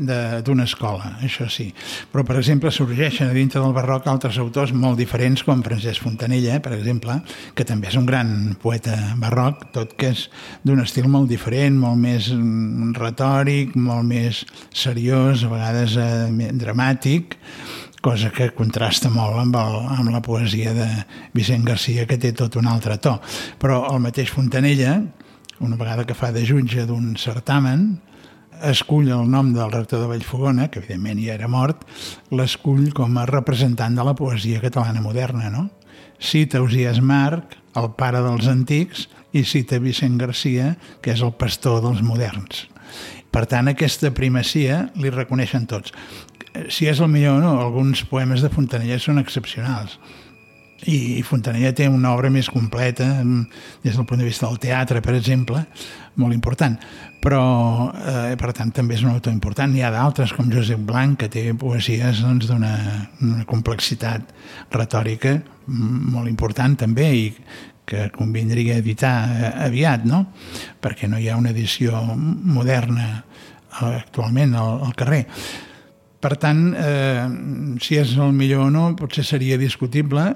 d'una 0.43 0.67
escola, 0.67 1.12
això 1.23 1.47
sí. 1.53 1.69
Però, 2.11 2.25
per 2.26 2.41
exemple, 2.41 2.73
sorgeixen 2.75 3.31
dintre 3.37 3.62
del 3.62 3.76
barroc 3.76 4.09
altres 4.11 4.41
autors 4.43 4.75
molt 4.75 4.99
diferents, 4.99 5.45
com 5.47 5.62
Francesc 5.62 6.03
Fontanella, 6.03 6.59
per 6.65 6.75
exemple, 6.75 7.21
que 7.55 7.69
també 7.69 7.93
és 7.93 8.00
un 8.00 8.11
gran 8.11 8.57
poeta 8.59 8.97
barroc, 9.23 9.69
tot 9.76 9.95
que 9.95 10.11
és 10.17 10.26
d'un 10.67 10.83
estil 10.83 11.07
molt 11.07 11.31
diferent, 11.31 11.79
molt 11.79 12.03
més 12.03 12.33
retòric, 12.99 13.79
molt 13.79 14.03
més 14.11 14.43
seriós, 14.75 15.47
a 15.47 15.55
vegades 15.55 15.95
eh, 15.95 16.50
dramàtic, 16.59 17.38
cosa 18.07 18.31
que 18.31 18.53
contrasta 18.55 19.11
molt 19.11 19.35
amb, 19.41 19.57
el, 19.59 19.77
amb 19.97 20.13
la 20.15 20.21
poesia 20.23 20.71
de 20.77 20.87
Vicent 21.35 21.65
Garcia, 21.67 22.05
que 22.07 22.15
té 22.23 22.31
tot 22.39 22.55
un 22.55 22.69
altre 22.71 23.01
to. 23.03 23.17
Però 23.59 23.81
el 23.91 23.99
mateix 24.05 24.31
Fontanella, 24.31 25.01
una 25.59 25.79
vegada 25.81 26.05
que 26.07 26.15
fa 26.15 26.31
de 26.31 26.45
jutge 26.47 26.85
d'un 26.87 27.17
certamen, 27.19 27.97
escull 28.71 29.11
el 29.11 29.27
nom 29.33 29.51
del 29.57 29.75
rector 29.75 30.05
de 30.05 30.13
Vallfogona, 30.13 30.69
que 30.71 30.85
evidentment 30.85 31.19
ja 31.25 31.35
era 31.35 31.51
mort, 31.51 31.83
l'escull 32.31 32.93
com 32.95 33.19
a 33.19 33.27
representant 33.27 33.99
de 33.99 34.07
la 34.07 34.15
poesia 34.15 34.63
catalana 34.63 35.03
moderna, 35.03 35.51
no? 35.51 35.67
Cita 36.23 36.63
Osias 36.63 37.03
Marc, 37.03 37.59
el 37.75 37.91
pare 37.99 38.23
dels 38.23 38.47
antics, 38.47 39.09
i 39.35 39.43
cita 39.43 39.83
Vicent 39.83 40.15
Garcia, 40.23 40.77
que 41.03 41.11
és 41.11 41.27
el 41.27 41.35
pastor 41.35 41.83
dels 41.83 42.07
moderns. 42.07 42.69
Per 43.35 43.49
tant, 43.51 43.67
aquesta 43.67 44.15
primacia 44.15 44.85
li 44.95 45.11
reconeixen 45.11 45.67
tots 45.67 45.91
si 46.69 46.89
és 46.91 47.01
el 47.01 47.11
millor 47.13 47.39
o 47.39 47.43
no, 47.43 47.57
alguns 47.63 48.05
poemes 48.09 48.45
de 48.45 48.53
Fontanella 48.53 48.99
són 49.03 49.21
excepcionals. 49.23 49.99
I 50.87 51.23
Fontanella 51.25 51.73
té 51.73 51.87
una 51.89 52.13
obra 52.13 52.29
més 52.31 52.51
completa 52.53 53.07
des 53.83 53.97
del 53.97 54.05
punt 54.05 54.21
de 54.21 54.27
vista 54.29 54.47
del 54.47 54.61
teatre, 54.61 55.01
per 55.01 55.15
exemple, 55.17 55.63
molt 56.21 56.37
important. 56.37 56.77
Però, 57.25 57.43
eh, 57.97 58.37
per 58.39 58.53
tant, 58.55 58.71
també 58.71 58.95
és 58.95 59.03
un 59.03 59.11
autor 59.11 59.33
important. 59.33 59.73
N'hi 59.73 59.83
ha 59.83 59.91
d'altres, 59.91 60.35
com 60.37 60.53
Josep 60.53 60.85
Blanc, 60.87 61.19
que 61.19 61.31
té 61.33 61.55
poesies 61.59 62.21
d'una 62.23 62.75
doncs, 63.19 63.47
complexitat 63.49 64.35
retòrica 64.71 65.41
molt 65.67 66.29
important 66.31 66.77
també 66.79 67.09
i 67.15 67.25
que 67.87 68.11
convindria 68.15 68.81
editar 68.83 69.15
eh, 69.31 69.53
aviat, 69.67 70.05
no? 70.05 70.27
perquè 70.83 71.09
no 71.09 71.19
hi 71.19 71.29
ha 71.31 71.39
una 71.39 71.53
edició 71.55 72.03
moderna 72.17 73.07
eh, 73.23 73.95
actualment 74.03 74.55
al, 74.59 74.83
al 74.89 74.95
carrer. 74.99 75.25
Per 76.20 76.32
tant, 76.40 76.73
eh, 76.73 77.26
si 77.82 77.99
és 78.00 78.14
el 78.16 78.32
millor 78.32 78.66
o 78.66 78.70
no, 78.73 78.87
potser 78.96 79.25
seria 79.25 79.58
discutible, 79.61 80.30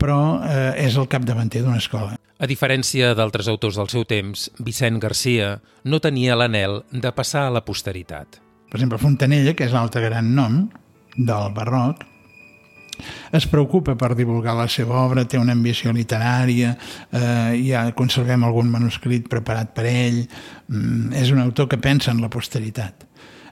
però 0.00 0.40
eh, 0.40 0.86
és 0.86 0.96
el 0.96 1.08
capdavanter 1.12 1.62
d'una 1.64 1.80
escola. 1.80 2.16
A 2.40 2.48
diferència 2.48 3.12
d'altres 3.12 3.50
autors 3.52 3.76
del 3.76 3.90
seu 3.92 4.06
temps, 4.08 4.46
Vicent 4.64 4.96
Garcia 5.02 5.58
no 5.84 6.00
tenia 6.00 6.38
l'anel 6.40 6.80
de 6.90 7.12
passar 7.12 7.46
a 7.46 7.52
la 7.52 7.60
posteritat. 7.66 8.40
Per 8.70 8.78
exemple, 8.78 9.00
Fontanella, 9.02 9.52
que 9.52 9.66
és 9.66 9.74
l'altre 9.76 10.00
gran 10.06 10.30
nom 10.32 10.62
del 11.18 11.52
barroc, 11.52 12.06
es 13.32 13.46
preocupa 13.48 13.94
per 13.96 14.14
divulgar 14.16 14.54
la 14.56 14.68
seva 14.72 15.02
obra, 15.02 15.26
té 15.28 15.38
una 15.40 15.52
ambició 15.52 15.92
literària, 15.92 16.72
eh, 17.12 17.60
ja 17.66 17.84
conservem 17.96 18.44
algun 18.44 18.72
manuscrit 18.72 19.28
preparat 19.28 19.74
per 19.76 19.84
ell, 19.90 20.24
mm, 20.24 21.12
és 21.12 21.30
un 21.30 21.40
autor 21.44 21.68
que 21.68 21.78
pensa 21.78 22.10
en 22.10 22.20
la 22.20 22.32
posteritat. 22.32 23.04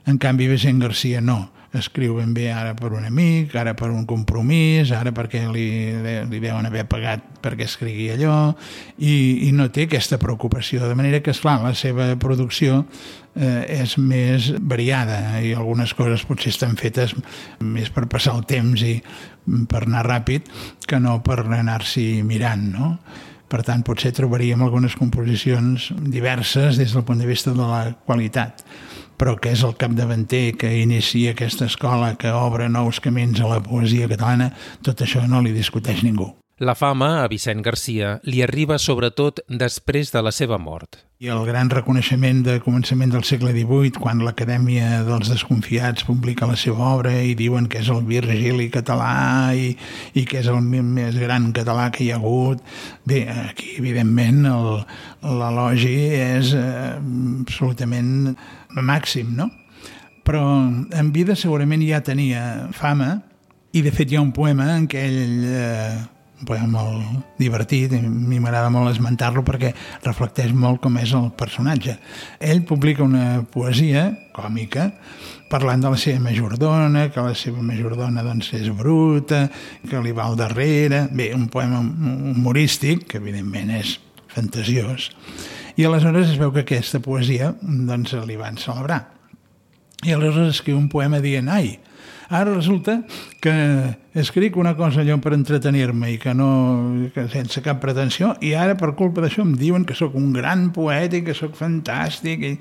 En 0.06 0.16
canvi, 0.16 0.48
Vicent 0.48 0.80
Garcia 0.80 1.20
no 1.20 1.57
escriu 1.76 2.16
ben 2.16 2.32
bé 2.32 2.48
ara 2.52 2.72
per 2.76 2.92
un 2.96 3.04
amic, 3.04 3.52
ara 3.58 3.74
per 3.76 3.90
un 3.92 4.06
compromís, 4.08 4.92
ara 4.96 5.12
perquè 5.12 5.42
li, 5.52 5.68
li 6.30 6.40
deuen 6.40 6.66
haver 6.66 6.86
pagat 6.88 7.26
perquè 7.44 7.66
escrigui 7.68 8.08
allò, 8.14 8.54
i, 8.96 9.48
i 9.48 9.52
no 9.52 9.68
té 9.70 9.84
aquesta 9.84 10.18
preocupació. 10.20 10.86
De 10.88 10.96
manera 10.98 11.20
que, 11.20 11.34
esclar, 11.36 11.58
la 11.62 11.74
seva 11.76 12.08
producció 12.20 12.80
eh, 13.36 13.82
és 13.82 13.98
més 14.00 14.50
variada 14.58 15.38
i 15.44 15.52
algunes 15.52 15.92
coses 15.98 16.24
potser 16.28 16.54
estan 16.54 16.76
fetes 16.80 17.14
més 17.60 17.92
per 17.92 18.08
passar 18.08 18.38
el 18.38 18.46
temps 18.48 18.84
i 18.84 18.98
per 19.68 19.84
anar 19.84 20.06
ràpid 20.08 20.48
que 20.88 21.00
no 21.00 21.18
per 21.24 21.42
anar-s'hi 21.44 22.22
mirant, 22.24 22.70
no? 22.72 22.94
Per 23.48 23.62
tant, 23.64 23.80
potser 23.80 24.10
trobaríem 24.12 24.60
algunes 24.60 24.92
composicions 24.98 25.86
diverses 26.12 26.76
des 26.76 26.92
del 26.92 27.04
punt 27.08 27.20
de 27.22 27.28
vista 27.28 27.54
de 27.56 27.64
la 27.64 27.94
qualitat 28.04 28.60
però 29.18 29.36
que 29.36 29.52
és 29.52 29.64
el 29.66 29.76
capdavanter 29.76 30.56
que 30.56 30.72
inicia 30.80 31.34
aquesta 31.34 31.66
escola, 31.66 32.14
que 32.16 32.32
obre 32.32 32.68
nous 32.72 33.02
camins 33.04 33.40
a 33.42 33.50
la 33.50 33.62
poesia 33.62 34.08
catalana, 34.08 34.52
tot 34.86 35.02
això 35.02 35.26
no 35.26 35.42
li 35.42 35.52
discuteix 35.56 36.04
ningú. 36.06 36.32
La 36.58 36.74
fama 36.74 37.22
a 37.22 37.28
Vicent 37.30 37.60
Garcia 37.62 38.16
li 38.26 38.40
arriba 38.42 38.80
sobretot 38.82 39.44
després 39.46 40.10
de 40.10 40.22
la 40.26 40.32
seva 40.34 40.56
mort. 40.58 41.04
I 41.22 41.30
el 41.30 41.44
gran 41.46 41.70
reconeixement 41.70 42.40
de 42.46 42.56
començament 42.64 43.12
del 43.14 43.22
segle 43.26 43.52
XVIII, 43.54 43.94
quan 44.02 44.24
l'Acadèmia 44.26 45.04
dels 45.06 45.30
Desconfiats 45.30 46.02
publica 46.08 46.50
la 46.50 46.58
seva 46.58 46.90
obra 46.96 47.14
i 47.22 47.36
diuen 47.38 47.70
que 47.70 47.78
és 47.78 47.92
el 47.94 48.02
Virgili 48.10 48.66
català 48.74 49.54
i, 49.54 49.70
i 50.18 50.26
que 50.26 50.42
és 50.42 50.50
el 50.50 50.58
més 50.66 51.14
gran 51.22 51.52
català 51.54 51.92
que 51.94 52.02
hi 52.04 52.10
ha 52.10 52.18
hagut. 52.18 52.58
Bé, 53.06 53.22
aquí, 53.46 53.76
evidentment, 53.78 54.42
l'elogi 55.22 55.96
és 56.18 56.54
eh, 56.58 56.98
absolutament 56.98 58.34
màxim, 58.84 59.34
no? 59.36 59.48
Però 60.28 60.42
en 60.68 61.10
vida 61.14 61.36
segurament 61.38 61.82
ja 61.86 62.02
tenia 62.04 62.68
fama 62.76 63.16
i, 63.72 63.82
de 63.82 63.92
fet, 63.92 64.10
hi 64.10 64.18
ha 64.18 64.24
un 64.24 64.32
poema 64.36 64.74
en 64.76 64.86
què 64.90 65.08
ell... 65.08 65.34
Eh, 65.48 65.98
un 66.38 66.46
poema 66.46 66.68
molt 66.70 67.38
divertit, 67.38 67.90
i 67.92 67.98
a 67.98 68.08
mi 68.08 68.38
m'agrada 68.38 68.70
molt 68.70 68.92
esmentar-lo 68.92 69.42
perquè 69.46 69.72
reflecteix 70.04 70.52
molt 70.54 70.78
com 70.84 70.94
és 71.00 71.10
el 71.18 71.32
personatge. 71.34 71.96
Ell 72.38 72.62
publica 72.62 73.02
una 73.02 73.42
poesia 73.50 74.04
còmica 74.36 74.92
parlant 75.50 75.82
de 75.82 75.90
la 75.90 75.98
seva 75.98 76.22
majordona, 76.22 77.08
que 77.10 77.24
la 77.24 77.34
seva 77.38 77.64
majordona 77.64 78.22
doncs, 78.22 78.52
és 78.54 78.70
bruta, 78.70 79.46
que 79.88 80.02
li 80.04 80.14
va 80.14 80.28
al 80.28 80.38
darrere... 80.38 81.06
Bé, 81.10 81.32
un 81.34 81.48
poema 81.50 81.80
humorístic, 81.82 83.08
que 83.10 83.18
evidentment 83.18 83.72
és 83.80 83.96
fantasiós, 84.30 85.10
i 85.78 85.86
aleshores 85.86 86.32
es 86.32 86.40
veu 86.40 86.50
que 86.54 86.66
aquesta 86.66 86.98
poesia 87.00 87.52
doncs, 87.62 88.16
li 88.26 88.36
van 88.36 88.58
celebrar. 88.58 89.04
I 90.04 90.14
aleshores 90.14 90.56
escriu 90.58 90.78
un 90.78 90.90
poema 90.90 91.22
dient, 91.22 91.48
ai, 91.50 91.78
Ara 92.28 92.52
resulta 92.52 93.04
que 93.40 93.52
escric 94.14 94.56
una 94.56 94.74
cosa 94.74 95.02
allò 95.02 95.18
per 95.20 95.34
entretenir-me 95.36 96.08
i 96.14 96.16
que 96.18 96.32
no, 96.34 96.48
que 97.12 97.26
sense 97.28 97.60
cap 97.64 97.80
pretensió, 97.82 98.32
i 98.40 98.54
ara 98.56 98.76
per 98.78 98.94
culpa 98.96 99.20
d'això 99.20 99.44
em 99.44 99.52
diuen 99.60 99.84
que 99.88 99.96
sóc 99.98 100.16
un 100.16 100.30
gran 100.32 100.70
poeta 100.72 101.18
i 101.18 101.22
que 101.26 101.36
sóc 101.36 101.56
fantàstic. 101.58 102.44
I... 102.48 102.54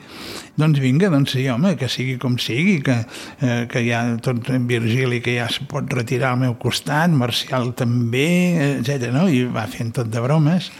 Doncs 0.59 0.81
vinga, 0.83 1.09
doncs 1.13 1.37
sí, 1.37 1.47
home, 1.49 1.75
que 1.79 1.89
sigui 1.91 2.17
com 2.21 2.35
sigui, 2.41 2.81
que, 2.83 2.97
eh, 3.39 3.63
que 3.71 3.83
hi 3.85 3.93
ha 3.95 4.03
tot 4.23 4.49
en 4.51 4.67
Virgili 4.67 5.21
que 5.23 5.37
ja 5.37 5.47
es 5.47 5.61
pot 5.71 5.87
retirar 5.93 6.33
al 6.33 6.43
meu 6.43 6.57
costat, 6.59 7.13
Marcial 7.15 7.71
també, 7.77 8.27
etc. 8.75 9.09
No? 9.15 9.27
I 9.31 9.45
va 9.47 9.67
fent 9.71 9.95
tot 9.95 10.11
de 10.11 10.23
bromes. 10.23 10.71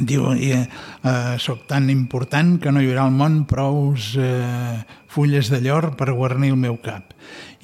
Diu, 0.00 0.32
i, 0.34 0.54
eh, 0.56 1.34
sóc 1.42 1.66
tan 1.70 1.90
important 1.92 2.56
que 2.62 2.72
no 2.72 2.82
hi 2.82 2.90
haurà 2.90 3.08
al 3.08 3.14
món 3.14 3.42
prous 3.50 4.14
eh, 4.18 4.78
fulles 5.14 5.50
de 5.52 5.60
llor 5.62 5.92
per 5.98 6.10
guarnir 6.16 6.54
el 6.54 6.60
meu 6.60 6.80
cap. 6.82 7.12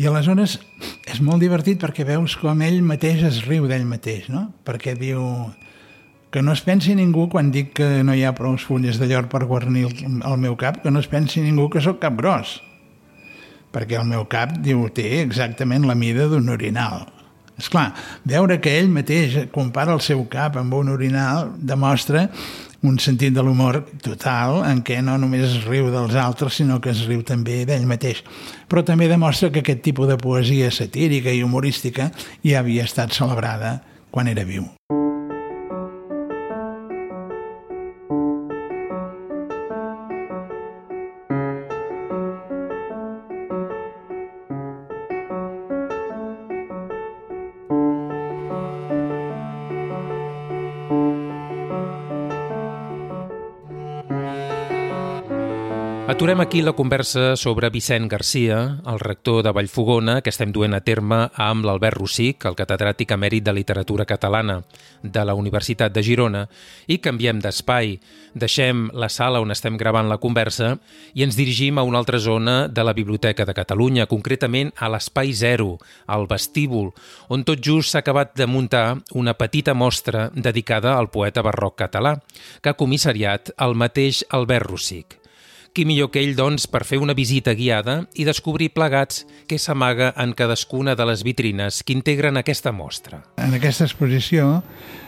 I 0.01 0.07
aleshores 0.09 0.59
és 1.11 1.21
molt 1.25 1.43
divertit 1.43 1.81
perquè 1.83 2.05
veus 2.07 2.37
com 2.39 2.63
ell 2.63 2.81
mateix 2.87 3.25
es 3.27 3.43
riu 3.49 3.67
d'ell 3.67 3.87
mateix, 3.89 4.29
no? 4.31 4.47
Perquè 4.67 4.95
diu 4.99 5.23
que 6.31 6.43
no 6.47 6.55
es 6.55 6.63
pensi 6.63 6.95
ningú 6.95 7.27
quan 7.31 7.51
dic 7.51 7.73
que 7.81 7.89
no 8.07 8.15
hi 8.15 8.23
ha 8.23 8.35
prou 8.39 8.55
fulles 8.63 9.01
de 9.01 9.09
llor 9.11 9.27
per 9.31 9.43
guarnir 9.51 9.89
el, 9.89 10.21
el 10.23 10.37
meu 10.39 10.55
cap, 10.57 10.79
que 10.85 10.93
no 10.95 11.03
es 11.03 11.11
pensi 11.11 11.43
ningú 11.43 11.67
que 11.71 11.83
sóc 11.83 11.99
cap 12.03 12.15
gros. 12.19 12.61
Perquè 13.75 13.99
el 13.99 14.07
meu 14.07 14.27
cap, 14.31 14.55
diu, 14.63 14.87
té 14.95 15.21
exactament 15.21 15.87
la 15.87 15.99
mida 15.99 16.29
d'un 16.31 16.49
orinal. 16.55 17.09
És 17.59 17.69
clar, 17.69 17.91
veure 18.25 18.61
que 18.63 18.73
ell 18.79 18.89
mateix 18.91 19.37
compara 19.53 19.93
el 19.93 20.01
seu 20.05 20.23
cap 20.31 20.57
amb 20.57 20.75
un 20.79 20.95
orinal 20.95 21.51
demostra 21.59 22.29
un 22.83 22.99
sentit 22.99 23.35
de 23.35 23.43
l'humor 23.45 23.83
total 24.05 24.63
en 24.69 24.81
què 24.87 25.01
no 25.05 25.19
només 25.21 25.45
es 25.49 25.67
riu 25.69 25.91
dels 25.93 26.17
altres, 26.17 26.61
sinó 26.61 26.81
que 26.81 26.95
es 26.95 27.05
riu 27.09 27.23
també 27.27 27.65
d'ell 27.69 27.89
mateix. 27.89 28.25
Però 28.69 28.85
també 28.87 29.11
demostra 29.11 29.53
que 29.53 29.65
aquest 29.65 29.85
tipus 29.85 30.09
de 30.09 30.17
poesia 30.21 30.71
satírica 30.73 31.33
i 31.33 31.45
humorística 31.45 32.11
ja 32.45 32.61
havia 32.61 32.89
estat 32.89 33.13
celebrada 33.13 33.81
quan 34.11 34.33
era 34.33 34.49
viu. 34.49 34.71
Aturem 56.21 56.43
aquí 56.43 56.61
la 56.61 56.75
conversa 56.75 57.35
sobre 57.35 57.71
Vicent 57.71 58.07
Garcia, 58.07 58.83
el 58.87 59.01
rector 59.01 59.43
de 59.43 59.53
Vallfogona, 59.57 60.19
que 60.21 60.29
estem 60.29 60.51
duent 60.53 60.77
a 60.77 60.83
terme 60.85 61.17
amb 61.33 61.65
l'Albert 61.65 61.97
Rossic, 61.97 62.45
el 62.45 62.59
catedràtic 62.59 63.15
emèrit 63.17 63.47
de 63.47 63.55
literatura 63.57 64.05
catalana 64.05 64.59
de 65.01 65.23
la 65.25 65.33
Universitat 65.33 65.95
de 65.95 66.03
Girona, 66.05 66.43
i 66.93 66.99
canviem 67.01 67.41
d'espai. 67.41 67.95
Deixem 68.37 68.91
la 68.93 69.09
sala 69.09 69.41
on 69.41 69.49
estem 69.55 69.79
gravant 69.81 70.11
la 70.13 70.19
conversa 70.21 70.75
i 71.17 71.25
ens 71.25 71.39
dirigim 71.41 71.81
a 71.81 71.87
una 71.89 72.03
altra 72.05 72.21
zona 72.21 72.69
de 72.69 72.85
la 72.85 72.93
Biblioteca 72.93 73.47
de 73.49 73.55
Catalunya, 73.57 74.05
concretament 74.05 74.75
a 74.77 74.91
l'Espai 74.93 75.33
Zero, 75.33 75.79
al 76.05 76.29
vestíbul, 76.29 76.91
on 77.33 77.47
tot 77.49 77.65
just 77.65 77.95
s'ha 77.95 78.03
acabat 78.05 78.37
de 78.37 78.45
muntar 78.45 78.99
una 79.15 79.33
petita 79.41 79.73
mostra 79.73 80.29
dedicada 80.35 80.99
al 80.99 81.09
poeta 81.09 81.41
barroc 81.41 81.79
català, 81.81 82.19
que 82.61 82.69
ha 82.69 82.77
comissariat 82.77 83.55
el 83.57 83.73
mateix 83.73 84.21
Albert 84.29 84.69
Rossic. 84.69 85.20
Qui 85.71 85.85
millor 85.87 86.09
que 86.11 86.19
ell, 86.19 86.33
doncs, 86.35 86.65
per 86.67 86.83
fer 86.83 86.99
una 86.99 87.15
visita 87.15 87.53
guiada 87.55 88.01
i 88.19 88.25
descobrir 88.27 88.73
plegats 88.75 89.23
què 89.47 89.55
s'amaga 89.55 90.09
en 90.19 90.33
cadascuna 90.35 90.97
de 90.99 91.07
les 91.07 91.23
vitrines 91.23 91.85
que 91.87 91.95
integren 91.95 92.41
aquesta 92.41 92.73
mostra. 92.75 93.21
En 93.39 93.55
aquesta 93.55 93.87
exposició 93.87 94.65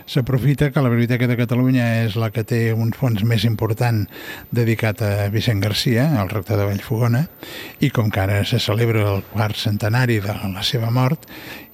s'aprofita 0.07 0.71
que 0.73 0.83
la 0.83 0.91
Biblioteca 0.93 1.29
de 1.31 1.37
Catalunya 1.39 1.87
és 2.05 2.17
la 2.21 2.31
que 2.35 2.45
té 2.45 2.61
un 2.73 2.93
fons 2.97 3.25
més 3.29 3.47
important 3.49 4.03
dedicat 4.51 5.03
a 5.03 5.29
Vicent 5.33 5.63
Garcia, 5.63 6.09
el 6.23 6.31
rector 6.33 6.61
de 6.61 6.69
Vallfogona, 6.69 7.27
i 7.81 7.91
com 7.91 8.11
que 8.11 8.23
ara 8.23 8.43
se 8.49 8.61
celebra 8.63 9.05
el 9.15 9.25
quart 9.33 9.59
centenari 9.59 10.21
de 10.25 10.37
la 10.53 10.65
seva 10.67 10.91
mort, 10.95 11.29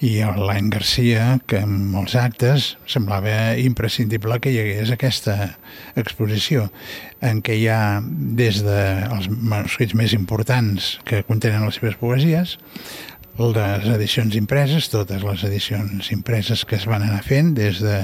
i 0.05 0.19
l'any 0.23 0.71
Garcia, 0.71 1.39
que 1.51 1.63
en 1.65 1.73
molts 1.93 2.15
actes 2.19 2.77
semblava 2.87 3.57
imprescindible 3.59 4.39
que 4.39 4.53
hi 4.55 4.61
hagués 4.63 4.93
aquesta 4.95 5.55
exposició, 5.99 6.69
en 7.21 7.43
què 7.43 7.57
hi 7.59 7.67
ha 7.73 7.99
des 8.05 8.63
dels 8.63 9.27
de 9.27 9.39
manuscrits 9.43 9.97
més 9.99 10.15
importants 10.15 10.97
que 11.09 11.25
contenen 11.27 11.67
les 11.67 11.81
seves 11.81 11.99
poesies, 11.99 12.59
les 13.39 13.87
edicions 13.95 14.35
impreses, 14.35 14.89
totes 14.91 15.23
les 15.23 15.43
edicions 15.47 16.11
impreses 16.11 16.65
que 16.67 16.75
es 16.77 16.87
van 16.91 17.05
anar 17.07 17.21
fent 17.23 17.53
des 17.55 17.79
de 17.83 18.01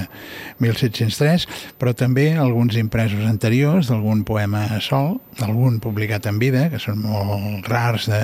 1703, 0.62 1.46
però 1.78 1.94
també 1.94 2.28
alguns 2.38 2.78
impresos 2.78 3.26
anteriors 3.26 3.90
d'algun 3.90 4.22
poema 4.24 4.66
sol, 4.84 5.18
algun 5.42 5.80
publicat 5.82 6.28
en 6.30 6.38
vida, 6.38 6.68
que 6.70 6.78
són 6.78 7.02
molt 7.02 7.66
rars 7.66 8.06
de 8.10 8.22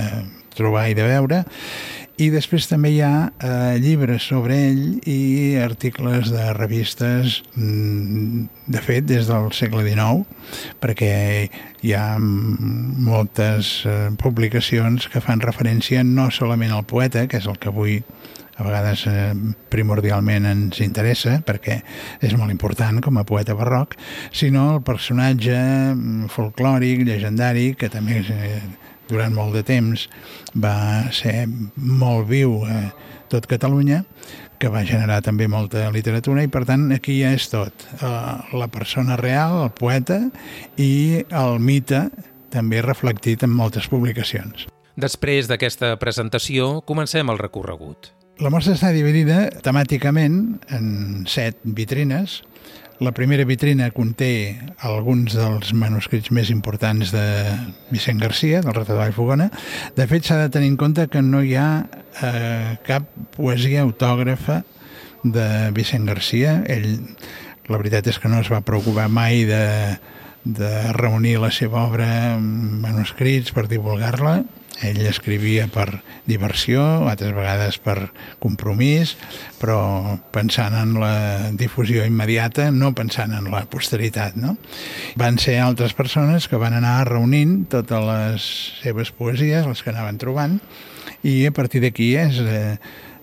trobar 0.54 0.88
i 0.90 0.94
de 0.94 1.06
veure, 1.06 1.42
i 2.20 2.28
després 2.28 2.66
també 2.68 2.90
hi 2.92 3.00
ha 3.00 3.30
eh, 3.30 3.76
llibres 3.80 4.26
sobre 4.28 4.56
ell 4.68 4.82
i 5.08 5.56
articles 5.60 6.28
de 6.32 6.50
revistes, 6.56 7.40
mm, 7.56 8.42
de 8.74 8.82
fet, 8.84 9.06
des 9.08 9.30
del 9.30 9.48
segle 9.56 9.86
XIX, 9.86 10.26
perquè 10.82 11.14
hi 11.80 11.94
ha 11.96 12.18
moltes 12.20 13.72
eh, 13.88 14.10
publicacions 14.20 15.08
que 15.08 15.24
fan 15.24 15.40
referència 15.40 16.04
no 16.04 16.28
solament 16.30 16.76
al 16.76 16.84
poeta, 16.84 17.24
que 17.26 17.40
és 17.40 17.48
el 17.48 17.56
que 17.56 17.72
avui 17.72 18.02
a 18.60 18.66
vegades 18.66 19.06
eh, 19.08 19.32
primordialment 19.72 20.44
ens 20.50 20.82
interessa 20.84 21.38
perquè 21.46 21.78
és 22.20 22.36
molt 22.36 22.52
important 22.52 23.00
com 23.00 23.16
a 23.16 23.24
poeta 23.24 23.56
barroc, 23.56 23.96
sinó 24.28 24.74
el 24.74 24.84
personatge 24.84 25.56
mm, 25.56 26.28
folclòric, 26.34 27.06
llegendari, 27.08 27.70
que 27.80 27.88
també 27.88 28.20
eh, 28.20 28.60
durant 29.10 29.34
molt 29.34 29.56
de 29.58 29.64
temps 29.66 30.06
va 30.54 31.10
ser 31.14 31.44
molt 31.76 32.28
viu 32.30 32.60
a 32.64 32.90
tot 33.30 33.46
Catalunya, 33.50 34.04
que 34.60 34.68
va 34.68 34.84
generar 34.84 35.20
també 35.24 35.46
molta 35.48 35.86
literatura 35.94 36.44
i 36.44 36.50
per 36.52 36.66
tant 36.68 36.90
aquí 36.92 37.20
ja 37.22 37.30
és 37.36 37.48
tot, 37.52 37.86
eh, 37.96 38.08
la 38.52 38.68
persona 38.68 39.16
real, 39.20 39.62
el 39.64 39.72
poeta 39.72 40.20
i 40.76 41.24
el 41.30 41.58
mite 41.58 42.08
també 42.50 42.82
reflectit 42.82 43.46
en 43.46 43.54
moltes 43.54 43.88
publicacions. 43.88 44.66
Després 45.00 45.48
d'aquesta 45.48 45.94
presentació, 46.02 46.80
comencem 46.84 47.30
el 47.30 47.38
recorregut. 47.38 48.10
La 48.40 48.50
mostra 48.52 48.74
està 48.74 48.90
dividida 48.92 49.50
temàticament 49.64 50.36
en 50.72 50.86
set 51.28 51.60
vitrines, 51.64 52.40
la 53.00 53.12
primera 53.16 53.46
vitrina 53.48 53.88
conté 53.96 54.60
alguns 54.84 55.32
dels 55.32 55.72
manuscrits 55.72 56.28
més 56.36 56.50
importants 56.52 57.14
de 57.14 57.24
Vicent 57.88 58.20
Garcia, 58.20 58.60
del 58.60 58.74
Retrat 58.76 58.92
de 58.92 58.98
Vallfogona. 59.00 59.48
De 59.96 60.06
fet, 60.06 60.28
s'ha 60.28 60.36
de 60.42 60.50
tenir 60.52 60.68
en 60.74 60.76
compte 60.80 61.08
que 61.08 61.22
no 61.24 61.40
hi 61.40 61.56
ha 61.56 61.70
eh, 62.20 62.76
cap 62.84 63.08
poesia 63.36 63.86
autògrafa 63.86 64.60
de 65.24 65.48
Vicent 65.76 66.04
Garcia. 66.12 66.58
Ell, 66.68 67.00
la 67.72 67.80
veritat 67.80 68.12
és 68.12 68.20
que 68.20 68.28
no 68.28 68.42
es 68.44 68.52
va 68.52 68.60
preocupar 68.68 69.08
mai 69.08 69.46
de, 69.48 69.64
de 70.44 70.70
reunir 70.92 71.38
la 71.40 71.50
seva 71.56 71.86
obra 71.88 72.36
en 72.36 72.80
manuscrits 72.84 73.56
per 73.56 73.64
divulgar-la 73.70 74.42
ell 74.80 75.00
escrivia 75.06 75.66
per 75.68 76.00
diversió, 76.28 76.82
altres 77.10 77.34
vegades 77.36 77.76
per 77.82 78.10
compromís, 78.40 79.16
però 79.60 80.16
pensant 80.32 80.76
en 80.78 80.94
la 81.02 81.50
difusió 81.58 82.06
immediata, 82.08 82.70
no 82.72 82.94
pensant 82.96 83.34
en 83.36 83.50
la 83.52 83.64
posteritat. 83.70 84.38
No? 84.40 84.56
Van 85.20 85.38
ser 85.42 85.58
altres 85.60 85.94
persones 85.98 86.48
que 86.48 86.60
van 86.60 86.76
anar 86.78 87.10
reunint 87.10 87.66
totes 87.72 88.06
les 88.06 88.48
seves 88.80 89.12
poesies, 89.12 89.68
les 89.68 89.84
que 89.84 89.92
anaven 89.92 90.20
trobant, 90.22 90.60
i 91.26 91.44
a 91.46 91.52
partir 91.52 91.82
d'aquí 91.84 92.14
és 92.16 92.40
eh, 92.40 92.76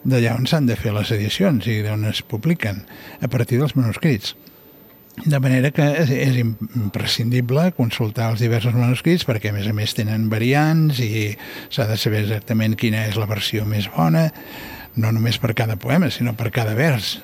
d'allà 0.08 0.36
on 0.38 0.46
s'han 0.50 0.68
de 0.70 0.78
fer 0.80 0.94
les 0.96 1.10
edicions 1.16 1.66
i 1.68 1.82
d'on 1.86 2.06
es 2.12 2.22
publiquen, 2.22 2.84
a 3.22 3.32
partir 3.32 3.60
dels 3.62 3.76
manuscrits. 3.80 4.36
De 5.25 5.39
manera 5.41 5.71
que 5.73 5.86
és, 6.03 6.38
imprescindible 6.38 7.71
consultar 7.77 8.30
els 8.32 8.41
diversos 8.43 8.75
manuscrits 8.77 9.25
perquè, 9.25 9.49
a 9.49 9.56
més 9.56 9.65
a 9.65 9.73
més, 9.73 9.95
tenen 9.97 10.27
variants 10.30 11.01
i 11.01 11.32
s'ha 11.73 11.88
de 11.89 11.97
saber 11.97 12.21
exactament 12.27 12.77
quina 12.77 13.08
és 13.10 13.17
la 13.17 13.25
versió 13.30 13.65
més 13.65 13.89
bona, 13.95 14.27
no 14.97 15.12
només 15.13 15.39
per 15.41 15.56
cada 15.58 15.77
poema, 15.82 16.12
sinó 16.13 16.36
per 16.38 16.51
cada 16.53 16.75
vers. 16.77 17.17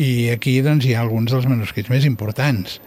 I 0.00 0.30
aquí 0.32 0.58
doncs, 0.64 0.88
hi 0.88 0.96
ha 0.96 1.02
alguns 1.04 1.32
dels 1.32 1.48
manuscrits 1.48 1.92
més 1.92 2.08
importants 2.08 2.80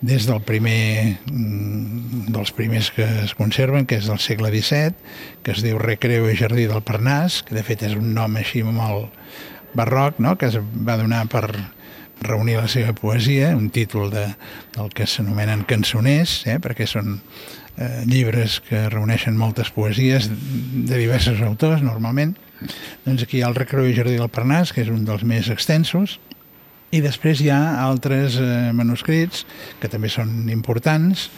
des 0.00 0.24
del 0.24 0.40
primer 0.40 1.18
mm, 1.26 2.30
dels 2.32 2.54
primers 2.56 2.92
que 2.94 3.04
es 3.24 3.34
conserven, 3.36 3.84
que 3.90 3.98
és 4.00 4.06
del 4.08 4.22
segle 4.22 4.48
XVII, 4.54 4.94
que 5.44 5.52
es 5.52 5.64
diu 5.66 5.82
Recreu 5.82 6.30
i 6.30 6.38
Jardí 6.38 6.64
del 6.70 6.86
Parnàs, 6.86 7.42
que 7.44 7.58
de 7.58 7.66
fet 7.66 7.84
és 7.90 7.98
un 7.98 8.14
nom 8.14 8.38
així 8.38 8.62
molt 8.64 9.10
barroc, 9.76 10.22
no? 10.22 10.38
que 10.38 10.48
es 10.48 10.56
va 10.56 10.96
donar 10.96 11.26
per, 11.30 11.50
reunir 12.20 12.58
la 12.60 12.68
seva 12.68 12.92
poesia, 12.96 13.54
un 13.56 13.70
títol 13.70 14.10
de, 14.12 14.26
del 14.76 14.92
que 14.94 15.06
s'anomenen 15.08 15.64
cançoners, 15.68 16.40
eh, 16.46 16.58
perquè 16.62 16.86
són 16.88 17.16
eh, 17.16 18.02
llibres 18.08 18.60
que 18.66 18.88
reuneixen 18.92 19.38
moltes 19.38 19.72
poesies 19.74 20.28
de 20.30 20.96
diversos 20.96 21.40
autors, 21.46 21.84
normalment. 21.84 22.36
Doncs 23.06 23.24
aquí 23.24 23.38
hi 23.38 23.44
ha 23.44 23.48
el 23.48 23.56
Recreu 23.56 23.88
i 23.88 23.96
Jardí 23.96 24.18
del 24.20 24.32
Parnàs, 24.32 24.74
que 24.74 24.84
és 24.84 24.92
un 24.92 25.06
dels 25.08 25.24
més 25.24 25.48
extensos, 25.52 26.18
i 26.90 27.00
després 27.04 27.40
hi 27.40 27.50
ha 27.54 27.60
altres 27.84 28.36
eh, 28.42 28.70
manuscrits 28.76 29.44
que 29.80 29.88
també 29.88 30.10
són 30.10 30.50
importants, 30.50 31.28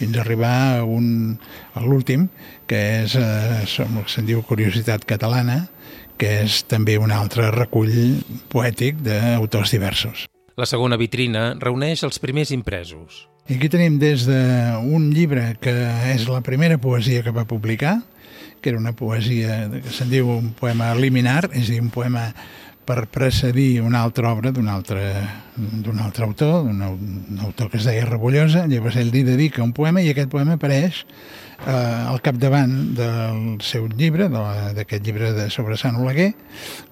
fins 0.00 0.16
a 0.16 0.24
arribar 0.24 0.54
a, 0.80 0.84
un, 0.88 1.36
a 1.76 1.84
l'últim, 1.84 2.28
que 2.70 2.80
és 3.04 3.16
eh, 3.20 3.60
el 3.84 4.00
que 4.00 4.10
se'n 4.12 4.28
diu 4.28 4.42
Curiositat 4.46 5.04
Catalana, 5.08 5.66
que 6.20 6.42
és 6.44 6.62
també 6.68 6.98
un 7.00 7.12
altre 7.12 7.48
recull 7.54 8.20
poètic 8.52 9.00
d'autors 9.04 9.72
diversos. 9.72 10.26
La 10.60 10.68
segona 10.68 10.98
vitrina 11.00 11.54
reuneix 11.60 12.04
els 12.04 12.20
primers 12.20 12.52
impresos. 12.52 13.26
I 13.48 13.56
aquí 13.56 13.70
tenim 13.72 13.96
des 13.98 14.26
d'un 14.28 15.08
llibre 15.14 15.54
que 15.62 15.72
és 16.12 16.26
la 16.28 16.42
primera 16.44 16.76
poesia 16.78 17.24
que 17.24 17.32
va 17.34 17.48
publicar, 17.48 18.00
que 18.60 18.70
era 18.70 18.78
una 18.78 18.92
poesia 18.92 19.64
que 19.72 19.94
se'n 19.94 20.10
diu 20.12 20.28
un 20.30 20.52
poema 20.56 20.92
liminar, 20.94 21.48
és 21.50 21.70
a 21.70 21.72
dir, 21.72 21.80
un 21.80 21.88
poema 21.90 22.28
per 22.84 23.06
precedir 23.12 23.82
una 23.84 24.00
altra 24.02 24.32
obra 24.32 24.50
d'un 24.50 24.68
altre, 24.68 25.02
altre 26.02 26.24
autor, 26.24 26.64
d'un 26.64 27.42
autor 27.44 27.70
que 27.70 27.78
es 27.78 27.86
deia 27.86 28.06
Rebollosa, 28.08 28.64
llavors 28.70 28.96
ell 28.98 29.12
li 29.14 29.22
dedica 29.26 29.62
un 29.62 29.74
poema 29.76 30.02
i 30.02 30.10
aquest 30.10 30.30
poema 30.32 30.56
apareix 30.58 31.04
eh, 31.66 31.72
al 31.72 32.20
capdavant 32.24 32.72
del 32.98 33.60
seu 33.64 33.86
llibre, 33.92 34.30
d'aquest 34.76 35.06
llibre 35.06 35.34
de 35.36 35.50
sobre 35.54 35.78
Sant 35.80 36.00
Oleguer, 36.00 36.32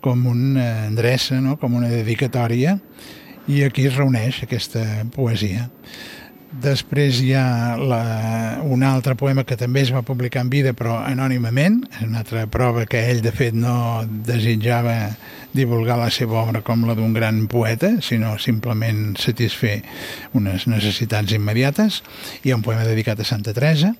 com 0.04 0.26
una 0.30 0.68
endreça, 0.86 1.40
no? 1.42 1.56
com 1.58 1.80
una 1.80 1.90
dedicatòria, 1.90 2.78
i 3.48 3.64
aquí 3.64 3.88
es 3.88 3.96
reuneix 3.96 4.42
aquesta 4.44 4.84
poesia. 5.14 5.66
Després 6.48 7.18
hi 7.20 7.34
ha 7.36 7.76
la, 7.76 8.02
un 8.64 8.82
altre 8.86 9.12
poema 9.20 9.44
que 9.44 9.56
també 9.60 9.82
es 9.84 9.90
va 9.92 10.00
publicar 10.06 10.40
en 10.46 10.52
vida 10.52 10.72
però 10.76 10.96
anònimament, 11.04 11.82
és 11.90 12.06
una 12.06 12.22
altra 12.22 12.46
prova 12.48 12.86
que 12.88 13.02
ell 13.10 13.20
de 13.24 13.32
fet 13.36 13.56
no 13.56 14.04
desitjava 14.06 14.94
divulgar 15.52 15.98
la 16.00 16.10
seva 16.14 16.42
obra 16.42 16.62
com 16.66 16.84
la 16.88 16.96
d'un 16.98 17.14
gran 17.16 17.46
poeta, 17.48 17.96
sinó 18.04 18.36
simplement 18.38 19.16
satisfer 19.20 19.80
unes 20.38 20.68
necessitats 20.68 21.32
immediates. 21.32 22.02
Hi 22.44 22.52
ha 22.52 22.60
un 22.60 22.66
poema 22.66 22.86
dedicat 22.88 23.20
a 23.20 23.28
Santa 23.28 23.56
Teresa, 23.56 23.94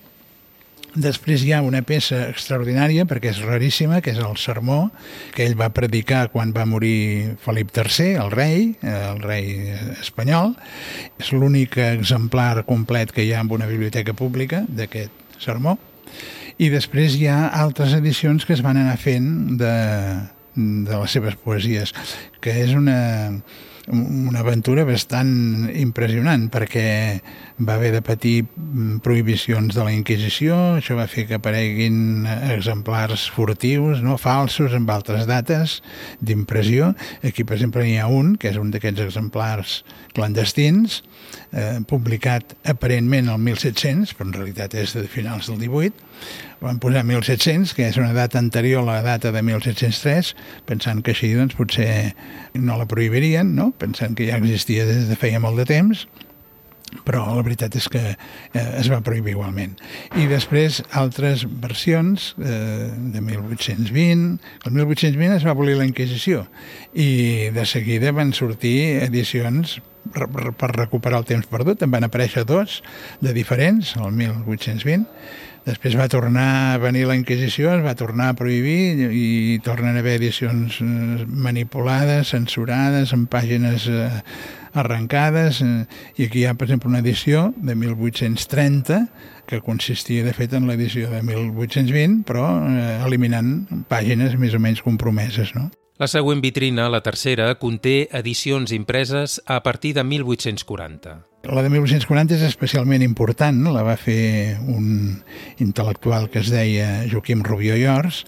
Després 0.97 1.43
hi 1.45 1.53
ha 1.53 1.61
una 1.63 1.83
peça 1.85 2.17
extraordinària, 2.31 3.05
perquè 3.07 3.29
és 3.31 3.43
raríssima, 3.45 4.01
que 4.01 4.15
és 4.15 4.21
el 4.25 4.39
sermó 4.41 4.89
que 5.35 5.45
ell 5.45 5.55
va 5.59 5.69
predicar 5.75 6.31
quan 6.33 6.55
va 6.57 6.65
morir 6.67 7.37
Felip 7.45 7.71
III, 7.77 8.15
el 8.23 8.33
rei, 8.33 8.65
eh, 8.81 8.95
el 9.13 9.21
rei 9.23 9.53
espanyol. 10.01 10.55
És 11.21 11.31
l'únic 11.37 11.77
exemplar 11.85 12.65
complet 12.65 13.13
que 13.13 13.27
hi 13.27 13.35
ha 13.35 13.45
en 13.45 13.53
una 13.53 13.69
biblioteca 13.69 14.17
pública 14.17 14.65
d'aquest 14.69 15.13
sermó, 15.39 15.77
i 16.59 16.73
després 16.73 17.15
hi 17.15 17.29
ha 17.31 17.53
altres 17.55 17.93
edicions 17.95 18.49
que 18.49 18.57
es 18.57 18.65
van 18.65 18.81
anar 18.81 18.97
fent 18.99 19.29
de, 19.61 19.75
de 20.59 20.99
les 20.99 21.15
seves 21.15 21.39
poesies, 21.45 21.95
que 22.43 22.55
és 22.65 22.75
una, 22.75 22.99
una 23.95 24.43
aventura 24.43 24.85
bastant 24.89 25.69
impressionant 25.73 26.49
perquè 26.53 26.87
va 27.59 27.77
haver 27.79 27.93
de 27.95 28.03
patir 28.05 28.35
prohibicions 29.05 29.75
de 29.75 29.85
la 29.87 29.95
Inquisició, 29.95 30.57
això 30.79 30.99
va 30.99 31.09
fer 31.11 31.27
que 31.29 31.39
apareguin 31.39 32.27
exemplars 32.53 33.29
furtius, 33.35 34.03
no 34.05 34.19
falsos, 34.21 34.75
amb 34.77 34.91
altres 34.95 35.27
dates 35.31 35.79
d'impressió. 36.21 36.93
Aquí, 37.23 37.45
per 37.45 37.59
exemple, 37.59 37.87
n'hi 37.87 37.99
ha 38.03 38.11
un, 38.11 38.37
que 38.37 38.53
és 38.53 38.61
un 38.61 38.73
d'aquests 38.75 39.07
exemplars 39.09 39.83
clandestins, 40.15 41.03
eh, 41.53 41.79
publicat 41.89 42.55
aparentment 42.69 43.31
el 43.33 43.41
1700, 43.43 44.15
però 44.17 44.29
en 44.29 44.37
realitat 44.37 44.75
és 44.79 44.95
de 44.97 45.07
finals 45.11 45.49
del 45.51 45.61
18, 45.63 46.07
van 46.61 46.81
posar 46.83 47.05
1700, 47.07 47.75
que 47.77 47.89
és 47.89 47.99
una 48.01 48.13
data 48.17 48.41
anterior 48.41 48.83
a 48.83 48.99
la 48.99 49.03
data 49.07 49.33
de 49.33 49.43
1703, 49.47 50.35
pensant 50.69 51.03
que 51.05 51.15
així 51.15 51.33
doncs, 51.37 51.57
potser 51.59 52.15
no 52.55 52.79
la 52.79 52.89
prohibirien, 52.91 53.55
no? 53.57 53.71
pensant 53.79 54.19
que 54.19 54.29
ja 54.31 54.41
existia 54.41 54.87
des 54.89 55.09
de 55.09 55.19
feia 55.19 55.41
molt 55.41 55.61
de 55.61 55.69
temps, 55.69 56.07
però 57.05 57.25
la 57.37 57.45
veritat 57.45 57.77
és 57.79 57.89
que 57.93 58.03
eh, 58.13 58.17
es 58.79 58.89
va 58.93 59.01
prohibir 59.05 59.35
igualment. 59.37 59.77
I 60.19 60.29
després 60.31 60.83
altres 60.97 61.45
versions 61.63 62.33
eh, 62.39 62.89
de 63.15 63.23
1820, 63.25 64.39
el 64.65 64.77
1820 64.77 65.37
es 65.37 65.47
va 65.47 65.55
abolir 65.57 65.79
la 65.79 65.89
Inquisició 65.89 66.47
i 66.95 67.51
de 67.55 67.67
seguida 67.69 68.15
van 68.17 68.35
sortir 68.37 69.03
edicions 69.05 69.79
per 70.09 70.71
recuperar 70.73 71.19
el 71.21 71.27
temps 71.29 71.49
perdut, 71.51 71.83
en 71.85 71.93
van 71.93 72.07
aparèixer 72.07 72.47
dos 72.49 72.81
de 73.21 73.35
diferents, 73.37 73.95
el 74.01 74.15
1820, 74.17 75.05
Després 75.69 75.99
va 76.01 76.07
tornar 76.09 76.47
a 76.73 76.77
venir 76.81 77.03
la 77.05 77.17
Inquisició, 77.19 77.75
es 77.75 77.83
va 77.85 77.93
tornar 77.99 78.31
a 78.31 78.37
prohibir 78.39 79.11
i 79.13 79.59
tornen 79.61 79.99
a 79.99 80.01
haver 80.01 80.15
edicions 80.17 80.79
eh, 80.81 81.27
manipulades, 81.29 82.31
censurades, 82.33 83.13
amb 83.13 83.29
pàgines 83.29 83.85
eh, 83.93 84.07
arrencades. 84.73 85.61
Eh, 85.61 85.85
I 86.17 86.29
aquí 86.31 86.41
hi 86.41 86.47
ha, 86.49 86.55
per 86.57 86.71
exemple, 86.71 86.89
una 86.89 87.03
edició 87.05 87.51
de 87.57 87.77
1830 87.77 89.03
que 89.49 89.61
consistia, 89.65 90.25
de 90.25 90.33
fet, 90.33 90.57
en 90.57 90.71
l'edició 90.71 91.13
de 91.13 91.21
1820, 91.25 92.23
però 92.29 92.47
eliminant 93.05 93.85
pàgines 93.93 94.37
més 94.41 94.57
o 94.57 94.61
menys 94.61 94.81
compromeses. 94.85 95.53
No? 95.57 95.69
La 95.99 96.07
següent 96.07 96.39
vitrina, 96.39 96.85
la 96.87 97.01
tercera, 97.03 97.49
conté 97.59 98.07
edicions 98.15 98.71
impreses 98.71 99.41
a 99.51 99.57
partir 99.65 99.97
de 99.97 100.05
1840. 100.07 101.15
La 101.51 101.65
de 101.65 101.73
1840 101.75 102.37
és 102.37 102.45
especialment 102.47 103.03
important, 103.03 103.59
la 103.75 103.83
va 103.83 103.97
fer 103.99 104.61
un 104.63 105.17
intel·lectual 105.59 106.29
que 106.31 106.39
es 106.45 106.53
deia 106.55 107.03
Joaquim 107.11 107.43
Rubió 107.43 107.75
i 107.75 107.89
Ors, 107.91 108.23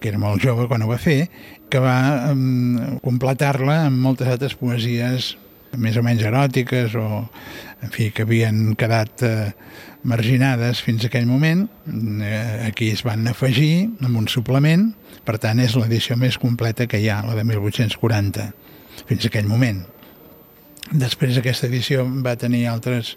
que 0.00 0.08
era 0.14 0.22
molt 0.22 0.40
jove 0.40 0.64
quan 0.70 0.80
ho 0.80 0.88
va 0.88 0.96
fer, 0.96 1.26
que 1.68 1.84
va 1.84 1.98
um, 2.32 2.96
completar-la 3.04 3.82
amb 3.90 4.00
moltes 4.00 4.32
altres 4.32 4.56
poesies 4.56 5.34
més 5.76 6.00
o 6.00 6.06
menys 6.06 6.24
eròtiques 6.24 6.96
o, 6.96 7.26
en 7.84 7.92
fi, 7.92 8.08
que 8.16 8.24
havien 8.24 8.78
quedat 8.80 9.28
eh, 9.28 9.52
marginades 10.04 10.82
fins 10.84 11.04
a 11.04 11.08
aquell 11.10 11.26
moment. 11.26 11.66
Eh, 11.88 12.68
aquí 12.68 12.90
es 12.92 13.02
van 13.04 13.26
afegir 13.28 13.88
amb 14.04 14.20
un 14.20 14.28
suplement, 14.28 14.92
per 15.24 15.38
tant 15.42 15.60
és 15.64 15.74
l'edició 15.80 16.16
més 16.20 16.38
completa 16.38 16.86
que 16.86 17.00
hi 17.00 17.08
ha, 17.08 17.22
la 17.26 17.34
de 17.34 17.44
1840, 17.48 18.52
fins 19.08 19.24
a 19.24 19.32
aquell 19.32 19.50
moment. 19.50 19.82
Després 20.92 21.38
aquesta 21.40 21.66
edició 21.66 22.04
va 22.22 22.36
tenir 22.36 22.66
altres 22.68 23.14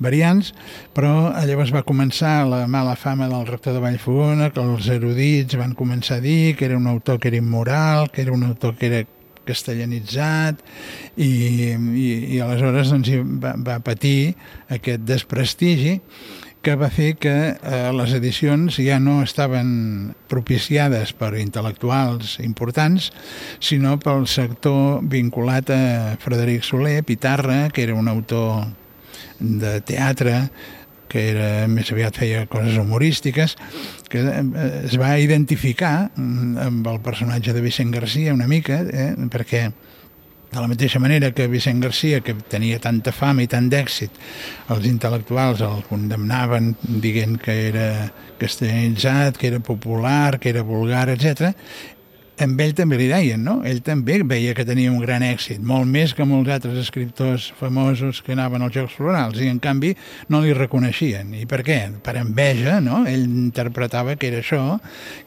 variants, 0.00 0.54
però 0.94 1.32
llavors 1.44 1.72
va 1.74 1.82
començar 1.84 2.46
la 2.48 2.64
mala 2.70 2.94
fama 2.96 3.28
del 3.28 3.48
rector 3.48 3.74
de 3.76 3.82
Vallfogona, 3.82 4.52
que 4.54 4.62
els 4.62 4.88
erudits 4.88 5.58
van 5.58 5.74
començar 5.76 6.20
a 6.20 6.24
dir 6.24 6.54
que 6.56 6.70
era 6.70 6.78
un 6.78 6.86
autor 6.86 7.18
que 7.18 7.28
era 7.28 7.42
immoral, 7.42 8.10
que 8.14 8.22
era 8.22 8.32
un 8.32 8.46
autor 8.46 8.76
que 8.78 8.86
era 8.86 9.02
castellanitzat 9.50 10.62
i, 11.16 11.30
i, 11.74 12.08
i 12.36 12.40
aleshores 12.44 12.94
doncs, 12.94 13.10
va, 13.42 13.56
va 13.58 13.80
patir 13.84 14.36
aquest 14.70 15.04
desprestigi 15.04 15.98
que 16.62 16.74
va 16.76 16.90
fer 16.92 17.14
que 17.16 17.32
eh, 17.32 17.90
les 17.96 18.12
edicions 18.16 18.76
ja 18.84 18.98
no 19.00 19.20
estaven 19.24 20.12
propiciades 20.28 21.14
per 21.16 21.32
intel·lectuals 21.40 22.36
importants, 22.44 23.08
sinó 23.64 23.96
pel 24.00 24.26
sector 24.28 25.00
vinculat 25.00 25.72
a 25.72 25.80
Frederic 26.20 26.66
Soler, 26.66 27.00
Pitarra, 27.08 27.70
que 27.72 27.86
era 27.86 27.96
un 27.96 28.12
autor 28.12 28.68
de 29.40 29.78
teatre, 29.88 30.50
que 31.10 31.26
era, 31.32 31.66
més 31.68 31.90
aviat 31.92 32.22
feia 32.22 32.46
coses 32.50 32.78
humorístiques, 32.80 33.56
que 34.10 34.22
eh, 34.22 34.42
es 34.86 34.96
va 35.00 35.16
identificar 35.20 36.10
amb 36.16 36.86
el 36.86 37.00
personatge 37.04 37.54
de 37.56 37.62
Vicent 37.64 37.92
Garcia 37.94 38.34
una 38.36 38.48
mica, 38.50 38.80
eh, 38.86 39.12
perquè 39.32 39.66
de 40.50 40.58
la 40.58 40.66
mateixa 40.66 40.98
manera 40.98 41.30
que 41.30 41.46
Vicent 41.46 41.82
Garcia, 41.82 42.22
que 42.26 42.34
tenia 42.50 42.80
tanta 42.82 43.12
fama 43.14 43.44
i 43.44 43.50
tant 43.50 43.68
d'èxit, 43.70 44.16
els 44.74 44.86
intel·lectuals 44.88 45.62
el 45.62 45.84
condemnaven 45.86 46.72
dient 46.82 47.38
que 47.38 47.54
era 47.68 47.86
castellanitzat, 48.40 49.38
que 49.38 49.50
era 49.52 49.60
popular, 49.62 50.40
que 50.40 50.50
era 50.50 50.66
vulgar, 50.66 51.08
etc 51.14 51.54
amb 52.44 52.60
ell 52.62 52.72
també 52.76 52.98
li 53.00 53.08
deien, 53.10 53.42
no? 53.44 53.58
Ell 53.66 53.80
també 53.84 54.18
veia 54.26 54.54
que 54.56 54.64
tenia 54.68 54.90
un 54.92 55.00
gran 55.02 55.22
èxit, 55.24 55.60
molt 55.64 55.88
més 55.90 56.14
que 56.16 56.26
molts 56.28 56.50
altres 56.52 56.78
escriptors 56.80 57.50
famosos 57.58 58.20
que 58.24 58.34
anaven 58.36 58.64
als 58.64 58.76
Jocs 58.76 58.96
Florals, 58.98 59.40
i 59.40 59.48
en 59.50 59.60
canvi 59.62 59.92
no 60.32 60.42
li 60.44 60.54
reconeixien. 60.56 61.34
I 61.36 61.46
per 61.50 61.62
què? 61.66 61.78
Per 62.04 62.14
enveja, 62.20 62.78
no? 62.84 63.02
Ell 63.08 63.26
interpretava 63.26 64.16
que 64.20 64.30
era 64.30 64.40
això, 64.44 64.78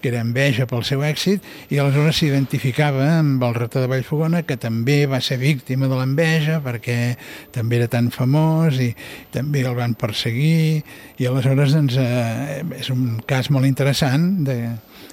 que 0.02 0.12
era 0.12 0.22
enveja 0.24 0.68
pel 0.70 0.86
seu 0.88 1.04
èxit, 1.06 1.46
i 1.74 1.82
aleshores 1.82 2.22
s'identificava 2.22 3.10
amb 3.20 3.44
el 3.46 3.58
rector 3.58 3.86
de 3.86 3.92
Vallfogona, 3.92 4.44
que 4.48 4.58
també 4.62 5.04
va 5.10 5.22
ser 5.22 5.40
víctima 5.42 5.90
de 5.92 6.00
l'enveja, 6.00 6.60
perquè 6.66 7.16
també 7.54 7.82
era 7.82 7.90
tan 7.92 8.10
famós, 8.14 8.80
i 8.82 8.94
també 9.34 9.66
el 9.68 9.78
van 9.78 9.98
perseguir, 10.00 10.84
i 11.20 11.30
aleshores 11.30 11.76
doncs, 11.78 12.00
eh, 12.00 12.64
és 12.80 12.90
un 12.94 13.22
cas 13.28 13.50
molt 13.54 13.70
interessant 13.70 14.44
de, 14.48 14.58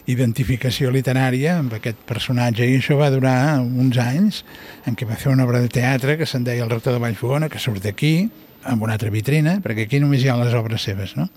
identificació 0.09 0.91
literària 0.95 1.59
amb 1.59 1.75
aquest 1.77 2.01
personatge 2.09 2.67
i 2.67 2.79
això 2.79 2.97
va 3.01 3.11
durar 3.13 3.61
uns 3.61 3.99
anys 4.01 4.45
en 4.89 4.97
què 4.97 5.09
va 5.09 5.19
fer 5.21 5.33
una 5.33 5.45
obra 5.45 5.61
de 5.61 5.69
teatre 5.69 6.17
que 6.17 6.29
se'n 6.29 6.47
deia 6.47 6.65
El 6.65 6.73
rector 6.73 6.97
de 6.97 7.03
Vallfogona, 7.03 7.51
que 7.53 7.61
surt 7.61 7.85
d'aquí 7.85 8.31
amb 8.65 8.83
una 8.83 8.97
altra 8.97 9.13
vitrina, 9.13 9.59
perquè 9.65 9.87
aquí 9.87 10.01
només 10.01 10.25
hi 10.25 10.33
ha 10.33 10.41
les 10.41 10.57
obres 10.57 10.85
seves, 10.85 11.17
no? 11.17 11.29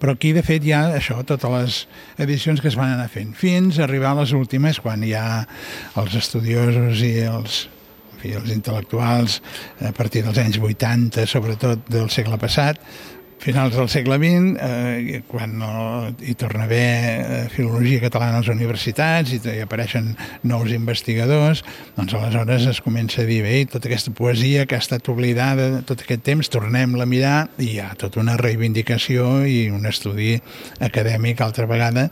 Però 0.00 0.12
aquí, 0.16 0.32
de 0.36 0.42
fet, 0.44 0.64
hi 0.64 0.72
ha 0.76 0.82
això, 0.96 1.18
totes 1.24 1.52
les 1.52 1.78
edicions 2.24 2.60
que 2.60 2.68
es 2.68 2.76
van 2.76 2.94
anar 2.94 3.08
fent, 3.12 3.32
fins 3.36 3.78
a 3.78 3.84
arribar 3.86 4.12
a 4.12 4.20
les 4.22 4.32
últimes, 4.36 4.80
quan 4.80 5.04
hi 5.04 5.14
ha 5.16 5.44
els 6.00 6.16
estudiosos 6.16 7.02
i 7.04 7.12
els, 7.28 7.62
en 8.12 8.22
fi, 8.22 8.34
els 8.40 8.52
intel·lectuals, 8.52 9.40
a 9.84 9.92
partir 9.96 10.24
dels 10.26 10.40
anys 10.42 10.60
80, 10.60 11.26
sobretot 11.28 11.88
del 11.92 12.10
segle 12.12 12.40
passat, 12.40 12.80
finals 13.38 13.76
del 13.76 13.88
segle 13.88 14.16
XX, 14.18 14.56
eh, 14.60 15.20
quan 15.28 15.56
no, 15.60 15.70
hi 16.20 16.34
torna 16.38 16.64
a 16.64 16.66
haver 16.66 16.80
eh, 16.86 17.40
filologia 17.52 18.00
catalana 18.02 18.40
a 18.40 18.42
les 18.42 18.50
universitats 18.50 19.32
i, 19.34 19.40
hi 19.40 19.62
apareixen 19.64 20.14
nous 20.42 20.72
investigadors, 20.74 21.62
doncs 21.96 22.16
aleshores 22.16 22.66
es 22.72 22.80
comença 22.84 23.22
a 23.22 23.28
dir, 23.28 23.42
bé, 23.44 23.60
tota 23.70 23.90
aquesta 23.90 24.12
poesia 24.16 24.66
que 24.66 24.78
ha 24.78 24.82
estat 24.82 25.08
oblidada 25.12 25.82
tot 25.86 26.02
aquest 26.02 26.24
temps, 26.26 26.50
tornem-la 26.52 27.06
a 27.06 27.10
mirar 27.10 27.36
i 27.58 27.74
hi 27.74 27.78
ha 27.84 27.92
tota 27.98 28.22
una 28.22 28.38
reivindicació 28.40 29.44
i 29.46 29.68
un 29.70 29.86
estudi 29.86 30.36
acadèmic 30.80 31.40
altra 31.44 31.68
vegada. 31.70 32.08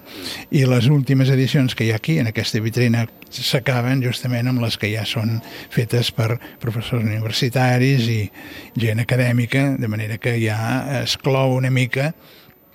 I 0.55 0.65
les 0.71 0.89
últimes 0.93 1.33
edicions 1.33 1.75
que 1.75 1.89
hi 1.89 1.93
ha 1.95 2.01
aquí, 2.01 2.19
en 2.21 2.31
aquesta 2.31 2.63
vitrina 2.63 3.09
s'acaben 3.43 4.03
justament 4.05 4.49
amb 4.51 4.63
les 4.63 4.79
que 4.79 4.93
ja 4.93 5.03
són 5.09 5.41
fetes 5.75 6.13
per 6.15 6.39
professors 6.63 7.03
universitaris 7.03 8.07
i 8.13 8.21
gent 8.79 9.03
acadèmica, 9.03 9.75
de 9.81 9.91
manera 9.91 10.19
que 10.19 10.37
ja 10.43 11.03
es 11.03 11.19
clou 11.19 11.57
una 11.59 11.73
mica 11.75 12.13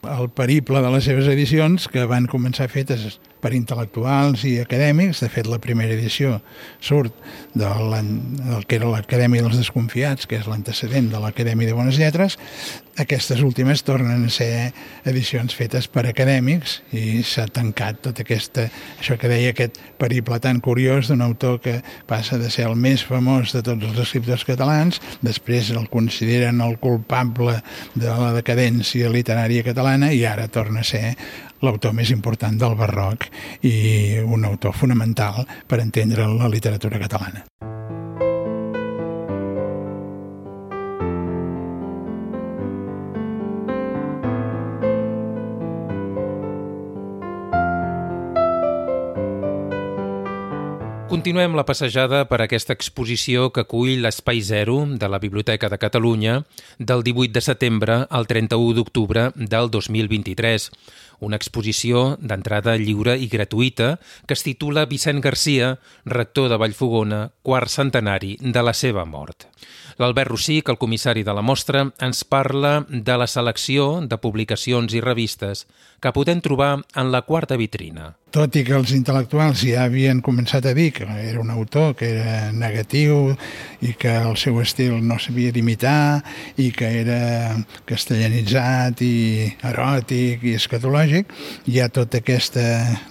el 0.07 0.29
periple 0.31 0.81
de 0.81 0.91
les 0.93 1.03
seves 1.03 1.27
edicions 1.27 1.89
que 1.91 2.05
van 2.07 2.27
començar 2.31 2.69
fetes 2.71 3.19
per 3.41 3.53
intel·lectuals 3.55 4.43
i 4.47 4.57
acadèmics. 4.63 5.23
De 5.23 5.29
fet, 5.31 5.47
la 5.49 5.61
primera 5.63 5.95
edició 5.95 6.37
surt 6.83 7.15
del, 7.53 7.95
del 8.39 8.67
que 8.67 8.79
era 8.79 8.91
l'Acadèmia 8.91 9.45
dels 9.45 9.59
Desconfiats, 9.59 10.27
que 10.29 10.39
és 10.39 10.47
l'antecedent 10.49 11.09
de 11.11 11.23
l'Acadèmia 11.23 11.69
de 11.69 11.77
Bones 11.77 11.99
Lletres. 11.99 12.37
Aquestes 12.99 13.39
últimes 13.39 13.85
tornen 13.87 14.25
a 14.27 14.31
ser 14.33 14.73
edicions 15.07 15.53
fetes 15.55 15.87
per 15.87 16.03
acadèmics 16.09 16.81
i 16.91 17.21
s'ha 17.23 17.45
tancat 17.47 18.01
tot 18.09 18.19
aquesta, 18.19 18.65
això 18.99 19.15
que 19.19 19.29
deia 19.31 19.53
aquest 19.53 19.79
periple 20.01 20.35
tan 20.43 20.59
curiós 20.59 21.07
d'un 21.07 21.23
autor 21.23 21.61
que 21.63 21.77
passa 22.11 22.37
de 22.41 22.51
ser 22.51 22.67
el 22.67 22.75
més 22.75 23.05
famós 23.07 23.55
de 23.55 23.63
tots 23.63 23.87
els 23.87 24.01
escriptors 24.03 24.43
catalans, 24.43 24.99
després 25.23 25.71
el 25.71 25.87
consideren 25.87 26.59
el 26.65 26.75
culpable 26.83 27.61
de 27.95 28.09
la 28.11 28.33
decadència 28.35 29.11
literària 29.13 29.63
catalana 29.63 30.11
i 30.11 30.25
ara 30.27 30.49
torna 30.51 30.83
a 30.83 30.89
ser 30.91 31.15
l'autor 31.65 31.93
més 31.93 32.11
important 32.15 32.57
del 32.59 32.77
barroc 32.79 33.29
i 33.67 34.19
un 34.23 34.45
autor 34.45 34.75
fonamental 34.75 35.45
per 35.67 35.81
entendre 35.83 36.27
la 36.27 36.51
literatura 36.51 36.99
catalana. 37.01 37.45
Continuem 51.09 51.55
la 51.57 51.63
passejada 51.65 52.19
per 52.29 52.37
aquesta 52.43 52.75
exposició 52.77 53.47
que 53.49 53.63
acull 53.65 54.03
l'Espai 54.03 54.43
Zero 54.45 54.83
de 55.01 55.07
la 55.09 55.17
Biblioteca 55.17 55.65
de 55.73 55.79
Catalunya 55.81 56.35
del 56.77 57.01
18 57.01 57.33
de 57.33 57.41
setembre 57.41 57.95
al 58.13 58.27
31 58.29 58.75
d'octubre 58.77 59.23
del 59.33 59.71
2023. 59.73 60.69
Una 61.25 61.39
exposició 61.41 62.13
d'entrada 62.21 62.77
lliure 62.77 63.17
i 63.17 63.25
gratuïta 63.27 63.95
que 64.27 64.37
es 64.37 64.45
titula 64.45 64.85
Vicent 64.85 65.19
Garcia, 65.25 65.79
rector 66.05 66.47
de 66.53 66.61
Vallfogona, 66.61 67.31
quart 67.41 67.73
centenari 67.73 68.37
de 68.39 68.63
la 68.63 68.77
seva 68.77 69.03
mort. 69.09 69.49
L'Albert 69.99 70.31
Rossic, 70.31 70.69
el 70.69 70.77
comissari 70.79 71.25
de 71.27 71.33
la 71.35 71.41
mostra, 71.43 71.83
ens 71.99 72.21
parla 72.23 72.85
de 72.87 73.17
la 73.19 73.27
selecció 73.27 73.99
de 74.07 74.21
publicacions 74.21 74.93
i 74.95 75.01
revistes 75.03 75.65
que 75.99 76.13
podem 76.15 76.39
trobar 76.39 76.77
en 76.95 77.11
la 77.11 77.25
quarta 77.27 77.57
vitrina. 77.59 78.13
Tot 78.31 78.55
i 78.55 78.63
que 78.63 78.77
els 78.77 78.93
intel·lectuals 78.95 79.65
ja 79.65 79.83
havien 79.89 80.21
començat 80.23 80.69
a 80.69 80.75
dir 80.77 80.91
que 80.99 81.29
era 81.29 81.39
un 81.39 81.49
autor 81.49 81.95
que 81.95 82.09
era 82.11 82.51
negatiu 82.51 83.35
i 83.81 83.93
que 83.95 84.11
el 84.19 84.35
seu 84.37 84.59
estil 84.59 84.97
no 85.05 85.15
s'havia 85.19 85.53
d'imitar 85.55 86.21
i 86.59 86.69
que 86.75 86.89
era 87.01 87.55
castellanitzat 87.89 89.03
i 89.05 89.15
eròtic 89.71 90.43
i 90.43 90.55
escatològic, 90.59 91.31
hi 91.71 91.79
ha 91.79 91.87
tota 91.93 92.19
aquesta 92.19 92.65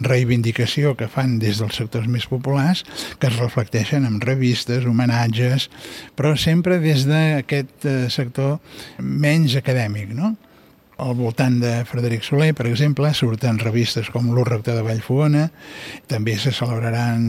reivindicació 0.04 0.94
que 0.98 1.08
fan 1.08 1.38
des 1.40 1.62
dels 1.62 1.80
sectors 1.80 2.10
més 2.12 2.28
populars 2.28 2.84
que 3.18 3.30
es 3.30 3.38
reflecteixen 3.40 4.04
en 4.08 4.20
revistes, 4.20 4.84
homenatges, 4.84 5.70
però 6.18 6.34
sempre 6.36 6.78
des 6.82 7.06
d'aquest 7.08 7.88
eh, 7.88 7.96
sector 8.12 8.58
menys 8.98 9.56
acadèmic, 9.56 10.12
no? 10.12 10.34
Al 10.98 11.14
voltant 11.14 11.60
de 11.62 11.84
Frederic 11.86 12.24
Soler, 12.26 12.50
per 12.58 12.66
exemple, 12.66 13.12
surten 13.14 13.60
revistes 13.62 14.08
com 14.10 14.32
l'Ur 14.34 14.48
Rector 14.48 14.74
de 14.74 14.82
Vallfogona, 14.82 15.44
també 16.10 16.34
se 16.42 16.50
celebraran 16.50 17.28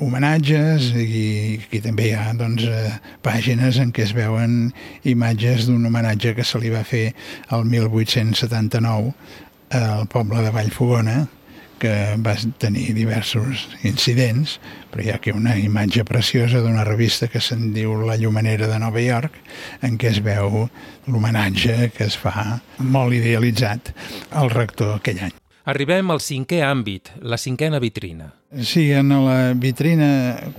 homenatges 0.00 0.90
i 0.96 1.26
aquí 1.58 1.82
també 1.84 2.08
hi 2.08 2.14
ha 2.16 2.30
doncs, 2.38 2.64
eh, 2.64 2.94
pàgines 3.20 3.76
en 3.82 3.92
què 3.92 4.06
es 4.06 4.14
veuen 4.16 4.70
imatges 5.04 5.68
d'un 5.68 5.84
homenatge 5.84 6.32
que 6.38 6.48
se 6.48 6.62
li 6.62 6.72
va 6.72 6.80
fer 6.80 7.10
el 7.52 7.68
1879 7.68 9.12
al 9.76 10.08
poble 10.08 10.40
de 10.42 10.54
Vallfogona, 10.56 11.18
que 11.80 11.92
va 12.20 12.36
tenir 12.60 12.92
diversos 12.94 13.66
incidents, 13.88 14.58
però 14.92 15.04
hi 15.04 15.10
ha 15.10 15.16
aquí 15.18 15.32
una 15.34 15.56
imatge 15.58 16.04
preciosa 16.04 16.60
d'una 16.60 16.84
revista 16.84 17.30
que 17.32 17.40
se'n 17.40 17.72
diu 17.74 17.96
La 18.04 18.18
Llumanera 18.20 18.68
de 18.70 18.78
Nova 18.82 19.02
York, 19.02 19.40
en 19.82 19.96
què 19.98 20.12
es 20.12 20.20
veu 20.24 20.66
l'homenatge 21.08 21.90
que 21.96 22.06
es 22.06 22.18
fa 22.20 22.60
molt 22.78 23.16
idealitzat 23.16 23.94
al 24.36 24.52
rector 24.52 24.98
aquell 24.98 25.24
any. 25.30 25.36
Arribem 25.70 26.08
al 26.10 26.22
cinquè 26.24 26.62
àmbit, 26.66 27.12
la 27.20 27.36
cinquena 27.38 27.78
vitrina. 27.82 28.30
Sí, 28.66 28.88
en 28.96 29.12
la 29.12 29.52
vitrina 29.54 30.08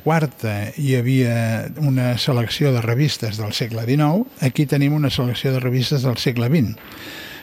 quarta 0.06 0.70
hi 0.80 0.94
havia 0.96 1.72
una 1.82 2.14
selecció 2.22 2.72
de 2.72 2.84
revistes 2.86 3.42
del 3.42 3.52
segle 3.58 3.84
XIX, 3.90 4.30
aquí 4.48 4.66
tenim 4.66 4.96
una 4.96 5.10
selecció 5.12 5.52
de 5.52 5.60
revistes 5.60 6.06
del 6.08 6.18
segle 6.22 6.48
XX 6.48 6.78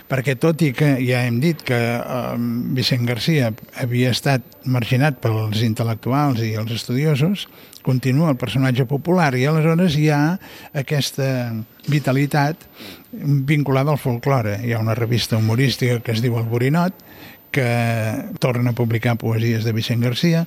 perquè 0.09 0.35
tot 0.41 0.63
i 0.65 0.73
que 0.77 0.95
ja 1.05 1.23
hem 1.29 1.39
dit 1.43 1.61
que 1.69 1.79
eh, 1.79 2.37
Vicent 2.77 3.07
Garcia 3.09 3.53
havia 3.81 4.13
estat 4.15 4.45
marginat 4.65 5.21
pels 5.23 5.63
intel·lectuals 5.65 6.41
i 6.45 6.55
els 6.61 6.73
estudiosos, 6.75 7.47
continua 7.85 8.33
el 8.33 8.41
personatge 8.41 8.85
popular 8.89 9.31
i 9.39 9.47
aleshores 9.49 9.97
hi 9.97 10.09
ha 10.13 10.23
aquesta 10.77 11.29
vitalitat 11.89 12.67
vinculada 13.49 13.95
al 13.95 14.01
folklore. 14.01 14.59
Hi 14.65 14.75
ha 14.75 14.83
una 14.83 14.97
revista 14.97 15.39
humorística 15.39 16.01
que 16.05 16.13
es 16.13 16.25
diu 16.25 16.37
El 16.37 16.49
Borinot, 16.51 16.97
que 17.51 17.69
torna 18.41 18.75
a 18.75 18.77
publicar 18.77 19.17
poesies 19.17 19.65
de 19.65 19.73
Vicent 19.73 20.05
Garcia, 20.05 20.45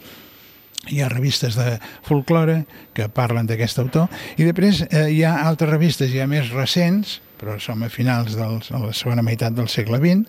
hi 0.89 1.01
ha 1.01 1.09
revistes 1.11 1.57
de 1.59 1.75
folklore 2.07 2.63
que 2.97 3.09
parlen 3.13 3.49
d'aquest 3.49 3.83
autor 3.83 4.09
i 4.37 4.47
després 4.47 4.81
eh, 4.89 5.09
hi 5.13 5.21
ha 5.27 5.35
altres 5.45 5.69
revistes 5.69 6.09
ja 6.13 6.25
més 6.29 6.49
recents 6.55 7.19
però 7.41 7.57
som 7.57 7.81
a 7.81 7.89
finals 7.89 8.35
de 8.37 8.45
la 8.45 8.93
segona 8.93 9.23
meitat 9.25 9.55
del 9.57 9.69
segle 9.71 9.97
XX, 9.97 10.27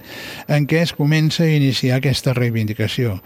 en 0.48 0.64
què 0.64 0.80
es 0.80 0.94
comença 0.96 1.44
a 1.44 1.52
iniciar 1.52 1.98
aquesta 1.98 2.32
reivindicació. 2.32 3.18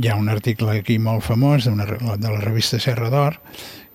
Hi 0.00 0.08
ha 0.08 0.16
un 0.16 0.30
article 0.32 0.78
aquí 0.80 0.96
molt 0.98 1.22
famós 1.26 1.68
de, 1.68 1.74
una, 1.76 1.84
de 2.16 2.30
la 2.32 2.40
revista 2.40 2.80
Serra 2.80 3.10
d'Or, 3.12 3.36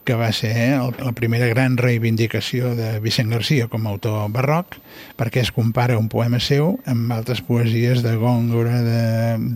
que 0.10 0.16
va 0.16 0.32
ser 0.34 0.74
el, 0.74 0.96
la 1.06 1.12
primera 1.14 1.46
gran 1.46 1.76
reivindicació 1.78 2.72
de 2.74 2.96
Vicent 2.98 3.30
Garcia 3.30 3.68
com 3.70 3.84
a 3.86 3.92
autor 3.94 4.32
barroc, 4.34 4.80
perquè 5.22 5.44
es 5.44 5.52
compara 5.54 6.00
un 6.02 6.08
poema 6.10 6.40
seu 6.42 6.80
amb 6.90 7.14
altres 7.14 7.44
poesies 7.46 8.02
de 8.02 8.16
Góngora, 8.18 8.80
de, 8.82 9.04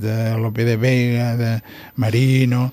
de 0.03 0.17
Lope 0.37 0.67
de 0.67 0.77
Vega, 0.77 1.31
de 1.41 1.55
Marino, 1.97 2.67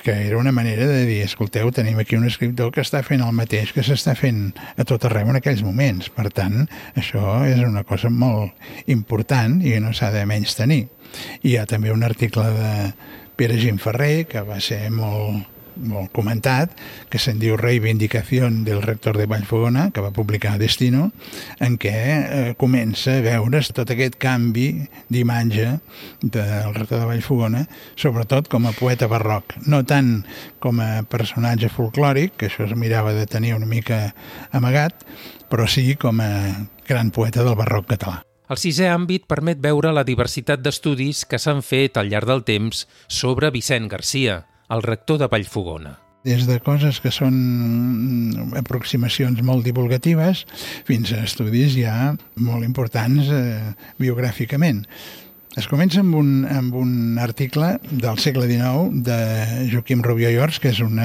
que 0.00 0.14
era 0.24 0.40
una 0.40 0.56
manera 0.56 0.88
de 0.88 1.04
dir, 1.04 1.20
escolteu, 1.26 1.68
tenim 1.68 2.00
aquí 2.00 2.16
un 2.16 2.24
escriptor 2.24 2.72
que 2.72 2.80
està 2.80 3.04
fent 3.04 3.20
el 3.20 3.36
mateix 3.36 3.76
que 3.76 3.84
s'està 3.84 4.16
fent 4.16 4.46
a 4.80 4.88
tot 4.88 5.04
arreu 5.04 5.28
en 5.28 5.36
aquells 5.36 5.60
moments. 5.68 6.08
Per 6.16 6.30
tant, 6.32 6.62
això 6.96 7.42
és 7.44 7.60
una 7.60 7.84
cosa 7.84 8.08
molt 8.08 8.88
important 8.88 9.60
i 9.60 9.76
no 9.84 9.92
s'ha 9.92 10.08
de 10.16 10.24
menys 10.24 10.56
tenir. 10.56 10.86
Hi 11.44 11.58
ha 11.60 11.68
també 11.68 11.92
un 11.92 12.08
article 12.08 12.48
de 12.56 12.74
Pere 13.36 13.60
Gimferrer, 13.60 14.24
que 14.32 14.48
va 14.48 14.64
ser 14.64 14.86
molt, 14.88 15.51
molt 15.76 16.12
comentat, 16.14 16.72
que 17.10 17.20
se'n 17.22 17.40
diu 17.40 17.56
Reivindicació 17.60 18.48
del 18.66 18.82
rector 18.84 19.16
de 19.18 19.26
Vallfogona, 19.30 19.90
que 19.94 20.04
va 20.04 20.12
publicar 20.14 20.56
Destino, 20.60 21.10
en 21.60 21.78
què 21.80 21.92
eh, 21.92 22.54
comença 22.60 23.18
a 23.18 23.24
veure's 23.24 23.72
tot 23.74 23.92
aquest 23.92 24.18
canvi 24.22 24.86
d'imatge 25.12 25.68
del 26.22 26.74
rector 26.74 27.02
de 27.02 27.10
Vallfogona, 27.10 27.66
sobretot 27.96 28.50
com 28.52 28.66
a 28.68 28.74
poeta 28.76 29.08
barroc, 29.10 29.56
no 29.66 29.82
tant 29.88 30.22
com 30.62 30.80
a 30.82 31.04
personatge 31.08 31.72
folclòric, 31.72 32.36
que 32.38 32.50
això 32.50 32.66
es 32.68 32.76
mirava 32.78 33.14
de 33.16 33.26
tenir 33.26 33.56
una 33.56 33.68
mica 33.68 34.12
amagat, 34.52 35.06
però 35.52 35.66
sí 35.68 35.96
com 36.00 36.20
a 36.24 36.32
gran 36.88 37.10
poeta 37.10 37.44
del 37.44 37.58
barroc 37.58 37.90
català. 37.92 38.22
El 38.52 38.58
sisè 38.60 38.88
àmbit 38.92 39.24
permet 39.30 39.60
veure 39.64 39.94
la 39.96 40.04
diversitat 40.04 40.60
d'estudis 40.60 41.22
que 41.24 41.38
s'han 41.40 41.62
fet 41.64 41.96
al 41.96 42.10
llarg 42.12 42.28
del 42.28 42.42
temps 42.44 42.82
sobre 43.08 43.48
Vicent 43.54 43.86
Garcia, 43.88 44.42
el 44.72 44.82
rector 44.82 45.20
de 45.20 45.28
Vallfogona 45.28 45.98
des 46.22 46.46
de 46.46 46.58
coses 46.62 47.00
que 47.02 47.10
són 47.10 47.34
aproximacions 48.58 49.40
molt 49.42 49.66
divulgatives 49.66 50.44
fins 50.86 51.10
a 51.10 51.24
estudis 51.26 51.74
ja 51.74 52.12
molt 52.38 52.62
importants 52.62 53.30
eh, 53.34 53.72
biogràficament. 53.98 54.84
Es 55.52 55.66
comença 55.68 56.00
amb 56.00 56.14
un, 56.16 56.28
amb 56.48 56.72
un 56.80 57.18
article 57.20 57.74
del 57.90 58.16
segle 58.24 58.46
XIX 58.48 59.02
de 59.04 59.16
Joaquim 59.68 60.00
Rubió 60.00 60.30
i 60.32 60.38
Ors, 60.40 60.56
que 60.56 60.70
és 60.72 60.78
un 60.80 60.96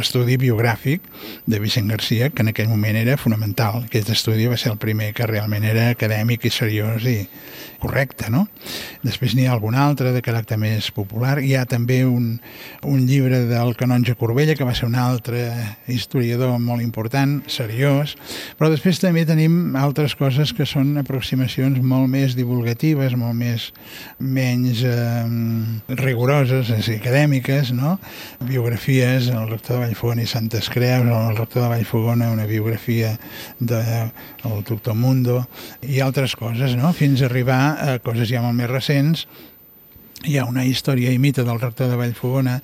estudi 0.00 0.34
biogràfic 0.42 1.06
de 1.46 1.60
Vicent 1.62 1.86
Garcia, 1.92 2.32
que 2.34 2.42
en 2.42 2.50
aquell 2.50 2.66
moment 2.72 2.98
era 2.98 3.14
fonamental. 3.14 3.84
Aquest 3.86 4.10
estudi 4.16 4.48
va 4.50 4.58
ser 4.58 4.72
el 4.72 4.80
primer 4.82 5.12
que 5.14 5.30
realment 5.30 5.62
era 5.62 5.92
acadèmic 5.92 6.48
i 6.50 6.50
seriós 6.50 7.06
i, 7.06 7.20
correcte, 7.82 8.30
no? 8.30 8.46
Després 9.02 9.34
n'hi 9.34 9.48
ha 9.48 9.56
algun 9.56 9.74
altre 9.78 10.12
de 10.14 10.22
caràcter 10.24 10.58
més 10.60 10.90
popular. 10.94 11.40
Hi 11.42 11.56
ha 11.58 11.64
també 11.66 12.02
un, 12.06 12.36
un 12.86 13.02
llibre 13.08 13.42
del 13.50 13.74
canonge 13.78 14.14
Corbella, 14.18 14.54
que 14.58 14.66
va 14.68 14.74
ser 14.78 14.86
un 14.86 14.94
altre 14.98 15.42
historiador 15.90 16.54
molt 16.62 16.84
important, 16.84 17.40
seriós, 17.50 18.14
però 18.58 18.70
després 18.70 19.02
també 19.02 19.26
tenim 19.26 19.74
altres 19.78 20.14
coses 20.18 20.54
que 20.54 20.66
són 20.68 20.94
aproximacions 21.02 21.82
molt 21.82 22.10
més 22.12 22.36
divulgatives, 22.38 23.16
molt 23.18 23.34
més 23.38 23.51
menys 24.18 24.82
eh, 24.86 25.24
rigoroses, 25.98 26.70
dir, 26.72 26.98
acadèmiques, 27.00 27.72
no? 27.76 27.96
Biografies, 28.48 29.28
el 29.32 29.48
rector 29.50 29.78
de 29.78 29.86
Vallfogona 29.86 30.24
i 30.24 30.30
Santes 30.30 30.70
Creus, 30.72 31.06
el 31.06 31.36
rector 31.36 31.66
de 31.66 31.70
Vallfogona, 31.74 32.32
una 32.32 32.46
biografia 32.50 33.14
del 33.58 34.12
de, 34.42 34.62
doctor 34.68 34.94
Mundo, 34.98 35.42
i 35.82 36.02
altres 36.04 36.36
coses, 36.36 36.76
no? 36.78 36.92
Fins 36.96 37.22
a 37.22 37.30
arribar 37.30 37.62
a 37.78 37.98
coses 38.04 38.30
ja 38.30 38.42
molt 38.44 38.58
més 38.58 38.70
recents, 38.70 39.26
hi 40.26 40.36
ha 40.38 40.44
una 40.46 40.64
història 40.64 41.10
i 41.12 41.18
mite 41.18 41.42
del 41.46 41.60
rector 41.60 41.90
de 41.90 41.96
Vallfogona 41.98 42.58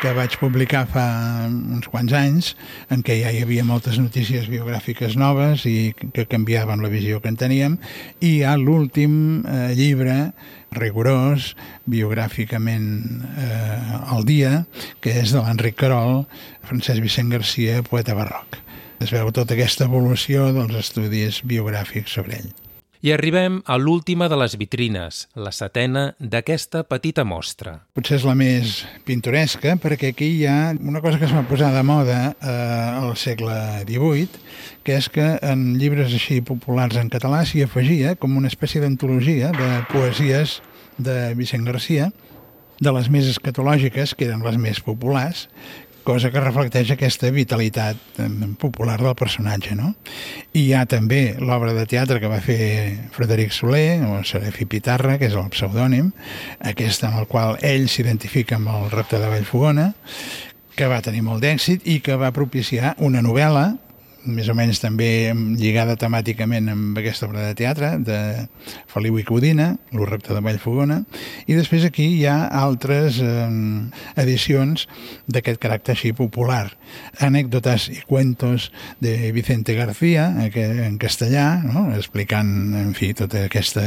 que 0.00 0.12
vaig 0.16 0.38
publicar 0.40 0.84
fa 0.90 1.04
uns 1.48 1.88
quants 1.92 2.14
anys, 2.16 2.52
en 2.92 3.04
què 3.04 3.18
ja 3.20 3.32
hi 3.32 3.42
havia 3.44 3.66
moltes 3.68 3.98
notícies 4.00 4.48
biogràfiques 4.50 5.16
noves 5.20 5.66
i 5.68 5.92
que 5.98 6.26
canviaven 6.30 6.82
la 6.82 6.90
visió 6.92 7.20
que 7.20 7.32
en 7.32 7.38
teníem, 7.40 7.76
i 8.20 8.38
hi 8.38 8.42
ha 8.46 8.56
l'últim 8.60 9.44
eh, 9.44 9.72
llibre 9.78 10.32
rigorós, 10.72 11.52
biogràficament 11.84 12.88
eh, 13.36 14.16
al 14.16 14.24
dia, 14.28 14.64
que 15.04 15.18
és 15.20 15.36
de 15.36 15.44
l'Enric 15.44 15.76
Carol, 15.82 16.24
Francesc 16.64 17.04
Vicent 17.04 17.32
Garcia, 17.34 17.82
poeta 17.84 18.16
barroc. 18.16 18.60
Es 19.02 19.12
veu 19.12 19.32
tota 19.34 19.56
aquesta 19.56 19.90
evolució 19.90 20.52
dels 20.56 20.78
estudis 20.78 21.42
biogràfics 21.44 22.16
sobre 22.16 22.38
ell. 22.40 22.52
I 23.02 23.10
arribem 23.10 23.56
a 23.66 23.74
l'última 23.82 24.28
de 24.30 24.36
les 24.38 24.52
vitrines, 24.54 25.24
la 25.34 25.50
setena 25.50 26.04
d'aquesta 26.22 26.84
petita 26.86 27.24
mostra. 27.26 27.72
Potser 27.98 28.20
és 28.20 28.26
la 28.28 28.36
més 28.38 28.76
pintoresca, 29.02 29.72
perquè 29.82 30.12
aquí 30.12 30.28
hi 30.36 30.44
ha 30.46 30.70
una 30.78 31.02
cosa 31.02 31.18
que 31.18 31.26
es 31.26 31.34
va 31.34 31.42
posar 31.48 31.72
de 31.74 31.82
moda 31.82 32.20
eh, 32.30 32.52
al 33.02 33.16
segle 33.18 33.56
XVIII, 33.88 34.28
que 34.86 35.00
és 35.00 35.10
que 35.10 35.26
en 35.42 35.72
llibres 35.82 36.14
així 36.14 36.38
populars 36.46 37.00
en 37.00 37.10
català 37.10 37.42
s'hi 37.42 37.64
afegia 37.66 38.14
com 38.14 38.38
una 38.38 38.52
espècie 38.52 38.84
d'antologia 38.84 39.50
de 39.56 39.72
poesies 39.90 40.60
de 40.94 41.34
Vicent 41.34 41.66
Garcia, 41.66 42.12
de 42.82 42.94
les 42.94 43.10
més 43.10 43.26
escatològiques, 43.34 44.14
que 44.14 44.30
eren 44.30 44.46
les 44.46 44.62
més 44.62 44.78
populars, 44.78 45.48
cosa 46.04 46.30
que 46.32 46.40
reflecteix 46.42 46.92
aquesta 46.92 47.30
vitalitat 47.34 48.20
popular 48.60 48.98
del 49.00 49.14
personatge. 49.18 49.76
No? 49.78 49.92
I 50.52 50.66
hi 50.66 50.72
ha 50.76 50.84
també 50.90 51.36
l'obra 51.40 51.74
de 51.76 51.86
teatre 51.90 52.20
que 52.22 52.30
va 52.30 52.40
fer 52.44 53.08
Frederic 53.14 53.54
Soler, 53.54 54.02
o 54.06 54.22
Serefi 54.26 54.66
Pitarra, 54.66 55.18
que 55.20 55.30
és 55.30 55.36
el 55.38 55.50
pseudònim, 55.54 56.12
aquesta 56.72 57.10
en 57.10 57.20
el 57.22 57.28
qual 57.30 57.56
ell 57.62 57.88
s'identifica 57.88 58.58
amb 58.58 58.72
el 58.74 58.90
repte 58.92 59.20
de 59.22 59.30
Vallfogona, 59.30 59.92
que 60.76 60.88
va 60.88 61.02
tenir 61.04 61.22
molt 61.24 61.42
d'èxit 61.44 61.86
i 61.88 62.00
que 62.04 62.16
va 62.16 62.32
propiciar 62.34 62.96
una 63.04 63.22
novel·la 63.24 63.66
més 64.24 64.48
o 64.48 64.54
menys 64.56 64.80
també 64.82 65.32
lligada 65.58 65.96
temàticament 65.98 66.70
amb 66.72 66.98
aquesta 66.98 67.26
obra 67.28 67.46
de 67.48 67.56
teatre 67.58 67.94
de 68.02 68.18
Feliu 68.90 69.18
i 69.18 69.24
Codina, 69.26 69.72
l'Urrecte 69.94 70.34
de 70.34 70.42
Vallfogona, 70.44 71.00
i 71.46 71.56
després 71.58 71.84
aquí 71.86 72.06
hi 72.16 72.26
ha 72.30 72.36
altres 72.62 73.18
eh, 73.22 73.48
edicions 74.22 74.86
d'aquest 75.26 75.60
caràcter 75.62 75.96
així 75.96 76.12
popular. 76.16 76.70
Anècdotes 77.24 77.88
i 77.92 78.00
cuentos 78.06 78.70
de 79.00 79.32
Vicente 79.32 79.74
García, 79.74 80.28
en 80.52 80.98
castellà, 81.00 81.62
no? 81.64 81.88
explicant, 81.96 82.52
en 82.78 82.92
fi, 82.96 83.12
tot 83.16 83.34
aquest 83.38 83.80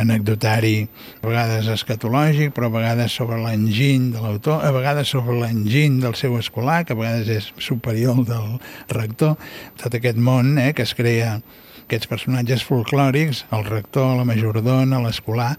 anecdotari, 0.00 0.88
a 1.22 1.26
vegades 1.26 1.70
escatològic, 1.72 2.52
però 2.56 2.68
a 2.68 2.76
vegades 2.76 3.14
sobre 3.16 3.38
l'enginy 3.42 4.10
de 4.14 4.22
l'autor, 4.22 4.62
a 4.64 4.72
vegades 4.74 5.12
sobre 5.14 5.38
l'enginy 5.40 6.00
del 6.02 6.16
seu 6.18 6.36
escolar, 6.38 6.82
que 6.84 6.96
a 6.96 6.98
vegades 6.98 7.30
és 7.32 7.50
superior 7.62 8.22
del 8.28 8.58
rector, 8.92 9.36
tot 9.80 9.94
aquest 9.98 10.18
món 10.18 10.56
eh, 10.58 10.72
que 10.76 10.86
es 10.86 10.94
crea 10.98 11.38
aquests 11.82 12.08
personatges 12.08 12.62
folclòrics, 12.64 13.44
el 13.52 13.66
rector, 13.66 14.14
la 14.16 14.24
majordona, 14.24 15.00
l'escolar, 15.02 15.56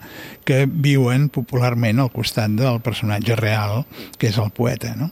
que 0.48 0.63
viuen 0.66 1.28
popularment 1.30 2.00
al 2.02 2.10
costat 2.13 2.56
del 2.58 2.80
personatge 2.82 3.38
real, 3.38 3.84
que 4.18 4.32
és 4.32 4.39
el 4.42 4.50
poeta, 4.56 4.96
no? 4.98 5.12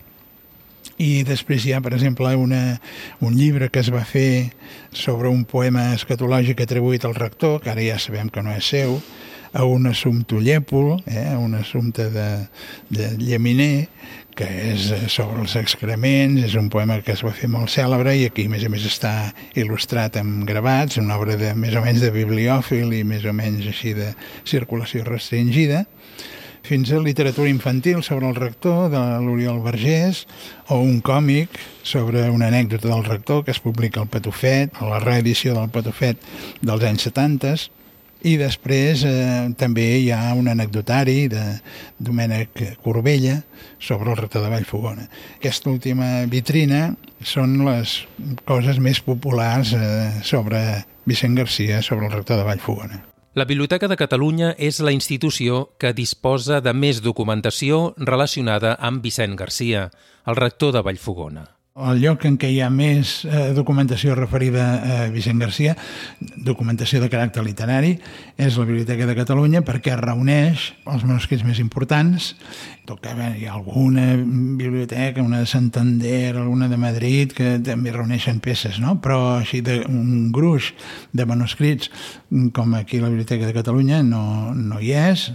I 1.01 1.23
després 1.25 1.65
hi 1.65 1.73
ha, 1.73 1.81
per 1.81 1.95
exemple, 1.95 2.29
una, 2.37 2.79
un 3.25 3.33
llibre 3.37 3.71
que 3.73 3.81
es 3.81 3.89
va 3.93 4.03
fer 4.05 4.51
sobre 4.93 5.31
un 5.33 5.45
poema 5.49 5.91
escatològic 5.95 6.61
atribuït 6.61 7.05
al 7.05 7.17
rector, 7.17 7.59
que 7.61 7.71
ara 7.73 7.85
ja 7.85 7.97
sabem 8.01 8.29
que 8.29 8.43
no 8.45 8.53
és 8.53 8.69
seu, 8.73 8.99
a 9.53 9.65
un 9.67 9.87
assumpte 9.89 10.39
llèpol, 10.39 11.01
eh, 11.05 11.35
un 11.35 11.55
assumpte 11.57 12.07
de, 12.13 12.27
de 12.89 13.09
llaminer, 13.19 13.89
que 14.35 14.47
és 14.71 14.89
eh, 14.95 14.99
sobre 15.11 15.41
els 15.43 15.55
excrements, 15.59 16.41
és 16.47 16.55
un 16.59 16.69
poema 16.71 16.99
que 17.05 17.15
es 17.15 17.23
va 17.25 17.33
fer 17.35 17.49
molt 17.51 17.71
cèlebre 17.73 18.13
i 18.17 18.25
aquí, 18.29 18.47
a 18.47 18.53
més 18.53 18.65
a 18.65 18.71
més, 18.71 18.85
està 18.87 19.13
il·lustrat 19.59 20.19
amb 20.21 20.45
gravats, 20.49 20.99
una 21.01 21.17
obra 21.19 21.37
de, 21.39 21.53
més 21.57 21.75
o 21.75 21.83
menys 21.83 22.03
de 22.05 22.11
bibliòfil 22.15 22.93
i 22.97 23.03
més 23.07 23.25
o 23.27 23.35
menys 23.35 23.67
així 23.71 23.95
de 23.97 24.11
circulació 24.47 25.05
restringida, 25.07 25.85
fins 26.61 26.91
a 26.93 27.01
literatura 27.01 27.49
infantil 27.49 28.03
sobre 28.05 28.29
el 28.29 28.35
rector 28.37 28.91
de 28.93 29.01
l'Oriol 29.25 29.63
Vergés 29.65 30.27
o 30.69 30.77
un 30.77 31.01
còmic 31.01 31.57
sobre 31.83 32.27
una 32.29 32.51
anècdota 32.51 32.91
del 32.91 33.03
rector 33.03 33.43
que 33.43 33.51
es 33.51 33.59
publica 33.59 33.99
al 33.99 34.11
Patufet, 34.13 34.77
a 34.77 34.87
la 34.87 34.99
reedició 35.01 35.57
del 35.57 35.71
Patufet 35.73 36.21
dels 36.61 36.85
anys 36.85 37.09
70 37.09 37.80
i 38.27 38.35
després 38.37 39.03
eh, 39.07 39.49
també 39.57 39.85
hi 39.99 40.09
ha 40.13 40.33
un 40.37 40.49
anecdotari 40.51 41.27
de 41.31 41.43
Domènec 41.99 42.77
Corbella 42.83 43.39
sobre 43.79 44.11
el 44.11 44.17
rector 44.19 44.45
de 44.45 44.51
Vallfogona. 44.53 45.07
Aquesta 45.37 45.71
última 45.71 46.25
vitrina 46.29 46.91
són 47.25 47.59
les 47.65 48.01
coses 48.45 48.81
més 48.81 49.01
populars 49.05 49.73
eh, 49.77 50.11
sobre 50.23 50.83
Vicent 51.05 51.37
Garcia, 51.37 51.81
sobre 51.81 52.09
el 52.09 52.13
rector 52.13 52.41
de 52.41 52.45
Vallfogona. 52.47 53.01
La 53.33 53.47
Biblioteca 53.47 53.87
de 53.87 53.95
Catalunya 53.95 54.51
és 54.59 54.81
la 54.83 54.91
institució 54.91 55.69
que 55.79 55.93
disposa 55.95 56.59
de 56.59 56.73
més 56.75 56.99
documentació 57.01 57.93
relacionada 57.97 58.75
amb 58.75 59.01
Vicent 59.01 59.39
Garcia, 59.39 59.87
el 60.27 60.37
rector 60.37 60.75
de 60.75 60.83
Vallfogona 60.83 61.47
el 61.71 62.01
lloc 62.03 62.25
en 62.27 62.35
què 62.35 62.49
hi 62.51 62.57
ha 62.59 62.67
més 62.67 63.21
eh, 63.23 63.53
documentació 63.55 64.11
referida 64.17 64.65
a 64.83 64.95
Vicent 65.11 65.39
Garcia, 65.39 65.77
documentació 66.43 66.99
de 66.99 67.07
caràcter 67.07 67.45
literari, 67.45 67.93
és 68.35 68.57
la 68.59 68.65
Biblioteca 68.67 69.07
de 69.07 69.15
Catalunya 69.15 69.61
perquè 69.63 69.95
reuneix 69.95 70.73
els 70.83 71.05
manuscrits 71.07 71.45
més 71.47 71.61
importants. 71.63 72.33
Toca, 72.89 73.13
bé, 73.15 73.29
hi 73.39 73.47
ha 73.47 73.55
alguna 73.55 74.17
biblioteca, 74.19 75.23
una 75.23 75.39
de 75.39 75.47
Santander, 75.47 76.35
alguna 76.35 76.67
de 76.67 76.79
Madrid, 76.81 77.31
que 77.37 77.55
també 77.63 77.95
reuneixen 77.95 78.43
peces, 78.43 78.81
no? 78.83 78.97
però 78.99 79.37
així 79.37 79.63
de, 79.63 79.79
un 79.87 80.27
gruix 80.35 80.73
de 81.15 81.25
manuscrits 81.29 81.87
com 82.51 82.75
aquí 82.75 82.99
la 82.99 83.13
Biblioteca 83.13 83.47
de 83.47 83.55
Catalunya 83.55 84.03
no, 84.03 84.51
no 84.51 84.83
hi 84.83 84.91
és. 85.07 85.29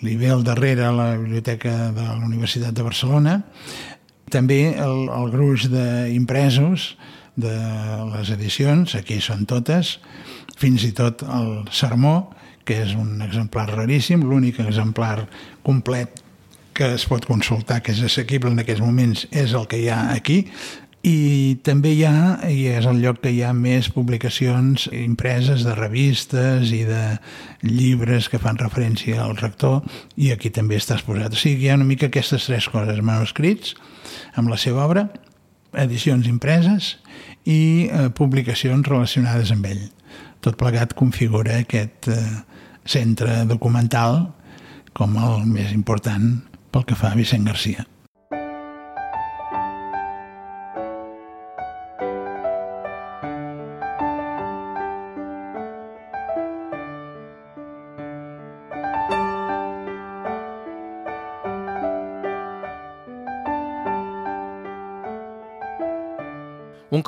Li 0.00 0.14
ve 0.16 0.30
al 0.30 0.46
darrere 0.46 0.88
la 0.94 1.10
Biblioteca 1.18 1.90
de 1.92 2.04
la 2.06 2.24
Universitat 2.24 2.72
de 2.72 2.86
Barcelona 2.86 3.40
també 4.32 4.74
el, 4.74 5.06
el 5.12 5.30
gruix 5.34 5.68
d'impresos 5.72 6.94
de 7.38 7.54
les 8.12 8.32
edicions, 8.34 8.96
aquí 8.98 9.20
són 9.22 9.46
totes, 9.46 9.98
fins 10.58 10.84
i 10.86 10.92
tot 10.96 11.22
el 11.22 11.68
sermó, 11.70 12.32
que 12.68 12.82
és 12.84 12.96
un 12.98 13.22
exemplar 13.24 13.68
raríssim, 13.70 14.26
l'únic 14.26 14.58
exemplar 14.60 15.28
complet 15.64 16.20
que 16.76 16.92
es 16.94 17.06
pot 17.10 17.24
consultar, 17.26 17.80
que 17.82 17.94
és 17.94 18.02
assequible 18.06 18.52
en 18.52 18.60
aquests 18.62 18.82
moments, 18.84 19.24
és 19.34 19.54
el 19.56 19.66
que 19.70 19.80
hi 19.82 19.88
ha 19.90 20.02
aquí, 20.14 20.44
i 21.06 21.58
també 21.66 21.92
hi 21.94 22.04
ha, 22.06 22.38
i 22.50 22.66
és 22.74 22.86
el 22.90 23.00
lloc 23.02 23.20
que 23.22 23.30
hi 23.30 23.40
ha 23.46 23.52
més 23.54 23.88
publicacions 23.94 24.88
impreses 24.94 25.62
de 25.66 25.74
revistes 25.78 26.72
i 26.74 26.82
de 26.86 27.02
llibres 27.62 28.28
que 28.28 28.40
fan 28.42 28.58
referència 28.58 29.22
al 29.22 29.36
rector, 29.38 29.80
i 30.18 30.32
aquí 30.34 30.50
també 30.54 30.78
està 30.78 30.98
exposat. 30.98 31.34
O 31.34 31.38
sigui, 31.38 31.66
hi 31.66 31.72
ha 31.72 31.78
una 31.78 31.86
mica 31.88 32.10
aquestes 32.10 32.50
tres 32.50 32.66
coses, 32.70 32.98
manuscrits, 33.02 33.76
amb 34.34 34.50
la 34.52 34.58
seva 34.60 34.84
obra, 34.86 35.08
edicions 35.78 36.28
impreses 36.30 36.94
i 37.44 37.88
eh, 37.88 38.08
publicacions 38.14 38.88
relacionades 38.88 39.52
amb 39.54 39.68
ell. 39.68 39.84
Tot 40.44 40.56
plegat 40.60 40.94
configura 40.98 41.58
aquest 41.60 42.10
eh, 42.12 42.22
centre 42.88 43.42
documental 43.50 44.24
com 44.96 45.14
el 45.20 45.46
més 45.46 45.74
important 45.76 46.38
pel 46.72 46.88
que 46.88 46.98
fa 46.98 47.12
a 47.12 47.18
Vicent 47.18 47.46
Garcia. 47.48 47.84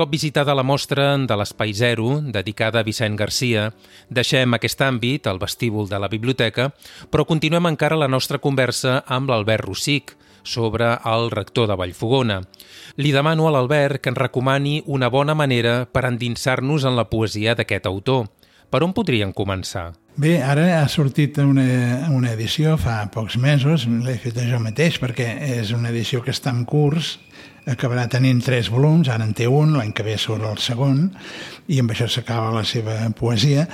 Cop 0.01 0.09
visitada 0.09 0.55
la 0.57 0.63
mostra 0.65 1.13
de 1.29 1.37
l'Espai 1.37 1.75
Zero, 1.77 2.23
dedicada 2.25 2.81
a 2.81 2.87
Vicent 2.87 3.19
Garcia, 3.21 3.67
deixem 4.09 4.57
aquest 4.57 4.81
àmbit, 4.81 5.29
el 5.29 5.37
vestíbul 5.43 5.91
de 5.91 5.99
la 6.01 6.09
biblioteca, 6.09 6.71
però 7.13 7.27
continuem 7.29 7.69
encara 7.69 7.99
la 8.01 8.09
nostra 8.09 8.41
conversa 8.41 9.03
amb 9.05 9.29
l'Albert 9.29 9.67
Rossic 9.67 10.15
sobre 10.43 10.89
el 11.05 11.29
rector 11.31 11.69
de 11.69 11.77
Vallfogona. 11.77 12.41
Li 12.97 13.13
demano 13.13 13.45
a 13.45 13.53
l'Albert 13.53 14.01
que 14.01 14.09
ens 14.15 14.23
recomani 14.23 14.79
una 14.87 15.13
bona 15.13 15.37
manera 15.37 15.85
per 15.85 16.07
endinsar-nos 16.09 16.89
en 16.89 16.97
la 16.97 17.11
poesia 17.13 17.53
d'aquest 17.53 17.85
autor. 17.93 18.31
Per 18.73 18.81
on 18.87 18.97
podrien 18.97 19.35
començar? 19.37 19.91
Bé, 20.17 20.39
ara 20.41 20.81
ha 20.81 20.89
sortit 20.89 21.37
una, 21.45 22.09
una 22.09 22.33
edició 22.33 22.79
fa 22.81 23.03
pocs 23.13 23.37
mesos, 23.37 23.85
l'he 23.85 24.17
fet 24.17 24.41
jo 24.49 24.65
mateix 24.65 24.97
perquè 25.03 25.29
és 25.61 25.77
una 25.77 25.93
edició 25.93 26.25
que 26.25 26.33
està 26.33 26.55
en 26.57 26.65
curs 26.65 27.19
acabarà 27.69 28.07
tenint 28.09 28.41
tres 28.45 28.71
volums, 28.73 29.09
ara 29.13 29.27
en 29.27 29.35
té 29.37 29.49
un, 29.51 29.75
l'any 29.77 29.93
que 29.97 30.07
ve 30.07 30.17
surt 30.21 30.47
el 30.49 30.61
segon, 30.63 31.09
i 31.71 31.79
amb 31.83 31.93
això 31.93 32.09
s'acaba 32.11 32.55
la 32.55 32.65
seva 32.67 32.97
poesia. 33.17 33.67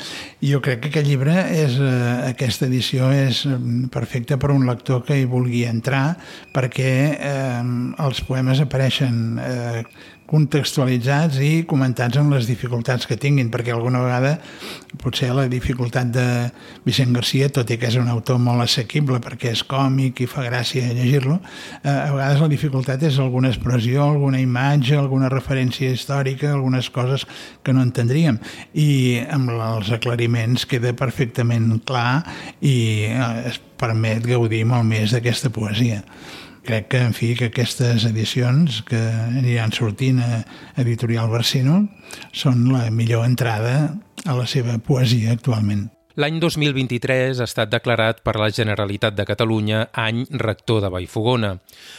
I 0.42 0.52
jo 0.52 0.60
crec 0.64 0.82
que 0.82 0.90
aquest 0.90 1.08
llibre, 1.08 1.36
és, 1.54 1.78
eh, 1.78 2.32
aquesta 2.32 2.66
edició, 2.66 3.12
és 3.14 3.44
mm, 3.46 3.88
perfecta 3.94 4.40
per 4.40 4.50
a 4.50 4.56
un 4.56 4.66
lector 4.68 5.04
que 5.06 5.20
hi 5.20 5.28
vulgui 5.30 5.64
entrar, 5.68 6.16
perquè 6.52 6.92
eh, 7.14 7.62
els 8.04 8.22
poemes 8.26 8.60
apareixen 8.64 9.40
eh, 9.40 9.82
contextualitzats 10.30 11.38
i 11.42 11.50
comentats 11.68 12.18
amb 12.18 12.34
les 12.34 12.48
dificultats 12.48 13.06
que 13.06 13.18
tinguin, 13.20 13.50
perquè 13.52 13.72
alguna 13.74 14.02
vegada 14.02 14.36
potser 15.02 15.30
la 15.36 15.46
dificultat 15.50 16.10
de 16.14 16.26
Vicent 16.86 17.14
Garcia, 17.14 17.48
tot 17.52 17.70
i 17.70 17.78
que 17.78 17.88
és 17.90 17.98
un 18.00 18.10
autor 18.10 18.40
molt 18.42 18.64
assequible 18.64 19.20
perquè 19.22 19.52
és 19.54 19.62
còmic 19.66 20.24
i 20.24 20.28
fa 20.30 20.44
gràcia 20.46 20.92
llegir-lo, 20.96 21.38
eh, 21.82 21.90
a 21.90 22.10
vegades 22.14 22.42
la 22.42 22.50
dificultat 22.50 23.04
és 23.06 23.20
alguna 23.22 23.52
expressió, 23.52 24.02
alguna 24.04 24.40
imatge, 24.42 24.96
alguna 24.98 25.30
referència 25.32 25.92
històrica, 25.94 26.52
algunes 26.52 26.90
coses 26.90 27.26
que 27.62 27.74
no 27.76 27.84
entendríem. 27.86 28.40
I 28.74 29.22
amb 29.30 29.54
els 29.54 29.92
aclariments 29.94 30.66
queda 30.66 30.94
perfectament 30.96 31.70
clar 31.86 32.24
i 32.60 33.06
eh, 33.12 33.52
es 33.52 33.60
permet 33.78 34.26
gaudir 34.26 34.64
molt 34.66 34.88
més 34.88 35.12
d'aquesta 35.14 35.52
poesia 35.52 36.02
crec 36.66 36.88
que, 36.92 37.00
en 37.00 37.14
fi, 37.16 37.32
que 37.38 37.50
aquestes 37.52 38.04
edicions 38.08 38.82
que 38.86 39.00
aniran 39.00 39.72
sortint 39.72 40.20
a 40.20 40.42
Editorial 40.82 41.30
Barsino 41.32 41.84
són 42.34 42.66
la 42.74 42.88
millor 42.90 43.24
entrada 43.24 43.76
a 44.26 44.34
la 44.36 44.46
seva 44.50 44.76
poesia 44.82 45.32
actualment. 45.32 45.86
L'any 46.16 46.38
2023 46.40 47.42
ha 47.42 47.44
estat 47.44 47.68
declarat 47.68 48.22
per 48.24 48.38
la 48.40 48.48
Generalitat 48.48 49.12
de 49.18 49.26
Catalunya 49.28 49.82
any 50.00 50.22
rector 50.40 50.80
de 50.80 50.88
Vallfogona. 50.88 51.50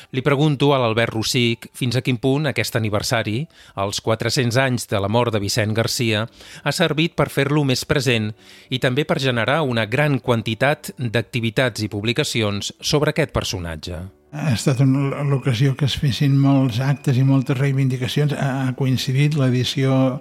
Li 0.10 0.24
pregunto 0.26 0.72
a 0.74 0.80
l'Albert 0.82 1.14
Rossic 1.14 1.70
fins 1.78 2.00
a 2.00 2.02
quin 2.02 2.18
punt 2.18 2.50
aquest 2.50 2.80
aniversari, 2.82 3.44
els 3.78 4.02
400 4.02 4.58
anys 4.66 4.90
de 4.90 5.04
la 5.06 5.12
mort 5.14 5.38
de 5.38 5.44
Vicent 5.46 5.78
Garcia, 5.78 6.26
ha 6.64 6.74
servit 6.74 7.14
per 7.14 7.30
fer-lo 7.30 7.62
més 7.62 7.86
present 7.86 8.32
i 8.74 8.82
també 8.82 9.06
per 9.06 9.22
generar 9.22 9.62
una 9.62 9.86
gran 9.86 10.18
quantitat 10.18 10.96
d'activitats 10.98 11.86
i 11.86 11.94
publicacions 11.94 12.74
sobre 12.82 13.14
aquest 13.14 13.38
personatge 13.38 14.08
ha 14.32 14.52
estat 14.52 14.82
l'ocasió 14.84 15.76
que 15.80 15.86
es 15.88 15.96
fessin 15.96 16.34
molts 16.36 16.82
actes 16.84 17.16
i 17.16 17.24
moltes 17.24 17.58
reivindicacions. 17.58 18.34
Ha 18.36 18.74
coincidit 18.76 19.38
l'edició 19.40 20.20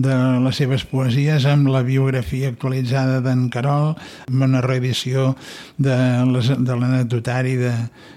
de 0.00 0.14
les 0.40 0.56
seves 0.56 0.86
poesies 0.88 1.44
amb 1.50 1.68
la 1.68 1.82
biografia 1.84 2.48
actualitzada 2.48 3.20
d'en 3.20 3.50
Carol, 3.52 3.92
amb 4.30 4.46
una 4.48 4.62
reedició 4.64 5.34
de 5.76 5.94
l'anecdotari 6.24 7.58
de, 7.60 7.74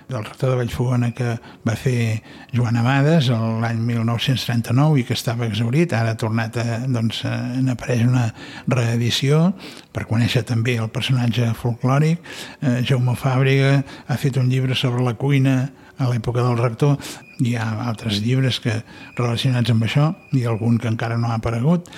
del 0.07 0.23
rector 0.23 0.53
de 0.53 0.59
Vallfogona 0.61 1.11
que 1.17 1.35
va 1.67 1.75
fer 1.75 2.21
Joan 2.55 2.77
Amades 2.79 3.27
l'any 3.29 3.81
1939 3.81 5.01
i 5.01 5.05
que 5.07 5.17
estava 5.17 5.47
exaurit. 5.49 5.93
Ara 5.93 6.13
ha 6.13 6.19
tornat 6.19 6.59
a, 6.61 6.79
doncs, 6.87 7.23
en 7.25 7.67
apareix 7.73 8.05
una 8.05 8.29
reedició 8.71 9.49
per 9.95 10.05
conèixer 10.07 10.45
també 10.47 10.77
el 10.79 10.91
personatge 10.93 11.51
folclòric. 11.59 12.23
Eh, 12.61 12.79
Jaume 12.87 13.15
Fàbrega 13.19 13.81
ha 14.07 14.19
fet 14.21 14.39
un 14.39 14.49
llibre 14.51 14.77
sobre 14.77 15.03
la 15.03 15.15
cuina 15.25 15.55
a 15.97 16.09
l'època 16.11 16.43
del 16.43 16.59
rector. 16.59 16.99
Hi 17.41 17.55
ha 17.57 17.65
altres 17.89 18.21
llibres 18.23 18.61
que 18.63 18.77
relacionats 19.17 19.73
amb 19.73 19.87
això 19.87 20.11
i 20.37 20.45
algun 20.45 20.77
que 20.79 20.91
encara 20.91 21.17
no 21.17 21.31
ha 21.31 21.39
aparegut. 21.39 21.89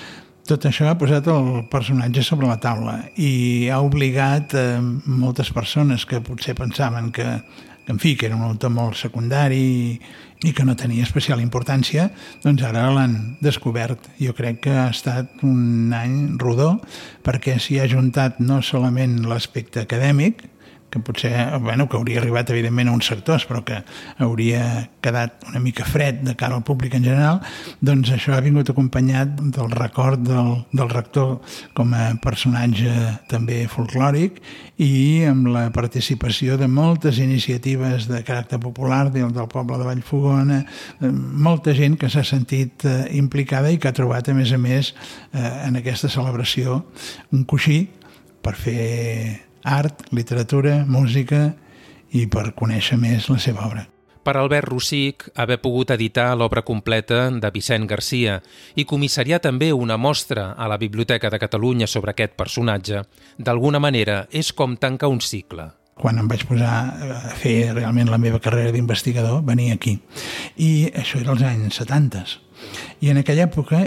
Tot 0.47 0.63
això 0.69 0.87
ha 0.87 0.95
posat 0.95 1.27
el 1.27 1.65
personatge 1.67 2.23
sobre 2.23 2.47
la 2.47 2.59
taula 2.63 3.01
i 3.19 3.67
ha 3.67 3.81
obligat 3.83 4.53
eh, 4.55 4.77
moltes 4.79 5.51
persones 5.51 6.05
que 6.07 6.21
potser 6.23 6.55
pensaven 6.55 7.11
que, 7.11 7.25
que, 7.83 7.91
en 7.91 7.99
fi, 7.99 8.15
que 8.15 8.29
era 8.29 8.37
un 8.37 8.45
autor 8.47 8.71
molt 8.71 8.95
secundari 8.95 9.59
i, 9.59 9.97
i 10.47 10.53
que 10.55 10.63
no 10.63 10.77
tenia 10.79 11.03
especial 11.03 11.43
importància, 11.43 12.07
doncs 12.45 12.63
ara 12.63 12.85
l'han 12.95 13.17
descobert. 13.43 14.07
Jo 14.21 14.31
crec 14.37 14.61
que 14.69 14.77
ha 14.77 14.87
estat 14.93 15.43
un 15.43 15.91
any 15.91 16.37
rodó 16.39 16.77
perquè 17.27 17.57
s'hi 17.59 17.81
ha 17.81 17.91
juntat 17.91 18.39
no 18.39 18.61
solament 18.63 19.19
l'aspecte 19.27 19.83
acadèmic, 19.83 20.45
que 20.89 20.99
potser, 20.99 21.33
bueno, 21.59 21.87
que 21.89 21.97
hauria 21.97 22.21
arribat 22.21 22.49
evidentment 22.53 22.89
a 22.89 22.95
uns 22.95 23.09
sectors, 23.09 23.43
però 23.47 23.63
que 23.67 23.81
hauria 24.23 24.87
quedat 25.03 25.43
una 25.49 25.59
mica 25.59 25.85
fred 25.85 26.21
de 26.23 26.35
cara 26.39 26.55
al 26.55 26.63
públic 26.63 26.95
en 26.95 27.03
general, 27.03 27.41
doncs 27.83 28.13
això 28.15 28.37
ha 28.37 28.43
vingut 28.43 28.71
acompanyat 28.71 29.35
del 29.55 29.71
record 29.73 30.23
del, 30.23 30.53
del 30.71 30.89
rector 30.93 31.37
com 31.75 31.91
a 31.93 32.13
personatge 32.23 32.93
també 33.27 33.65
folclòric 33.71 34.39
i 34.83 35.25
amb 35.27 35.49
la 35.51 35.67
participació 35.75 36.57
de 36.57 36.69
moltes 36.71 37.19
iniciatives 37.19 38.07
de 38.07 38.23
caràcter 38.23 38.59
popular 38.63 39.07
del, 39.11 39.33
del 39.35 39.49
poble 39.51 39.79
de 39.81 39.89
Vallfogona, 39.89 40.61
eh, 41.01 41.11
molta 41.11 41.75
gent 41.75 41.97
que 41.99 42.11
s'ha 42.13 42.23
sentit 42.27 42.85
eh, 42.87 42.99
implicada 43.19 43.73
i 43.73 43.81
que 43.81 43.91
ha 43.91 43.97
trobat, 43.97 44.29
a 44.29 44.37
més 44.37 44.53
a 44.55 44.61
més, 44.61 44.93
eh, 45.33 45.51
en 45.67 45.81
aquesta 45.81 46.11
celebració 46.11 46.83
un 47.35 47.43
coixí 47.43 47.83
per 48.41 48.55
fer 48.55 49.46
art, 49.67 50.07
literatura, 50.15 50.79
música 50.87 51.51
i 52.15 52.25
per 52.31 52.53
conèixer 52.55 52.97
més 52.99 53.27
la 53.29 53.39
seva 53.43 53.67
obra. 53.67 53.85
Per 54.27 54.33
Albert 54.35 54.67
Rossic, 54.67 55.23
haver 55.39 55.55
pogut 55.63 55.93
editar 55.95 56.33
l'obra 56.35 56.63
completa 56.67 57.29
de 57.31 57.51
Vicent 57.55 57.85
Garcia 57.87 58.41
i 58.75 58.83
comissariar 58.83 59.39
també 59.39 59.69
una 59.71 59.95
mostra 59.95 60.49
a 60.51 60.67
la 60.67 60.75
Biblioteca 60.77 61.31
de 61.31 61.39
Catalunya 61.39 61.87
sobre 61.87 62.11
aquest 62.11 62.35
personatge, 62.35 63.05
d'alguna 63.39 63.79
manera 63.79 64.25
és 64.31 64.51
com 64.51 64.75
tancar 64.75 65.11
un 65.13 65.23
cicle 65.23 65.69
quan 65.97 66.19
em 66.21 66.27
vaig 66.29 66.43
posar 66.45 66.73
a 67.09 67.31
fer 67.41 67.73
realment 67.73 68.11
la 68.11 68.19
meva 68.21 68.37
carrera 68.37 68.69
d'investigador, 68.69 69.41
venia 69.41 69.73
aquí. 69.73 69.95
I 70.61 70.91
això 70.93 71.17
era 71.17 71.33
als 71.33 71.41
anys 71.41 71.79
70. 71.81 72.21
I 73.01 73.09
en 73.09 73.21
aquella 73.23 73.47
època 73.47 73.81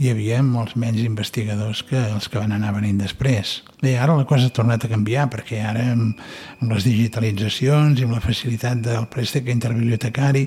hi 0.00 0.08
havia 0.08 0.38
molts 0.40 0.78
menys 0.80 1.02
investigadors 1.04 1.82
que 1.84 1.98
els 1.98 2.30
que 2.32 2.40
van 2.40 2.54
anar 2.56 2.72
venint 2.72 3.02
després. 3.02 3.58
Bé, 3.82 3.98
ara 4.00 4.14
la 4.16 4.24
cosa 4.28 4.48
ha 4.48 4.54
tornat 4.56 4.86
a 4.86 4.88
canviar 4.88 5.26
perquè 5.28 5.58
ara 5.60 5.82
amb, 5.92 6.22
amb 6.56 6.72
les 6.72 6.86
digitalitzacions 6.88 8.00
i 8.00 8.06
amb 8.06 8.16
la 8.16 8.22
facilitat 8.24 8.80
del 8.86 9.04
préstec 9.12 9.50
interbibliotecari 9.52 10.46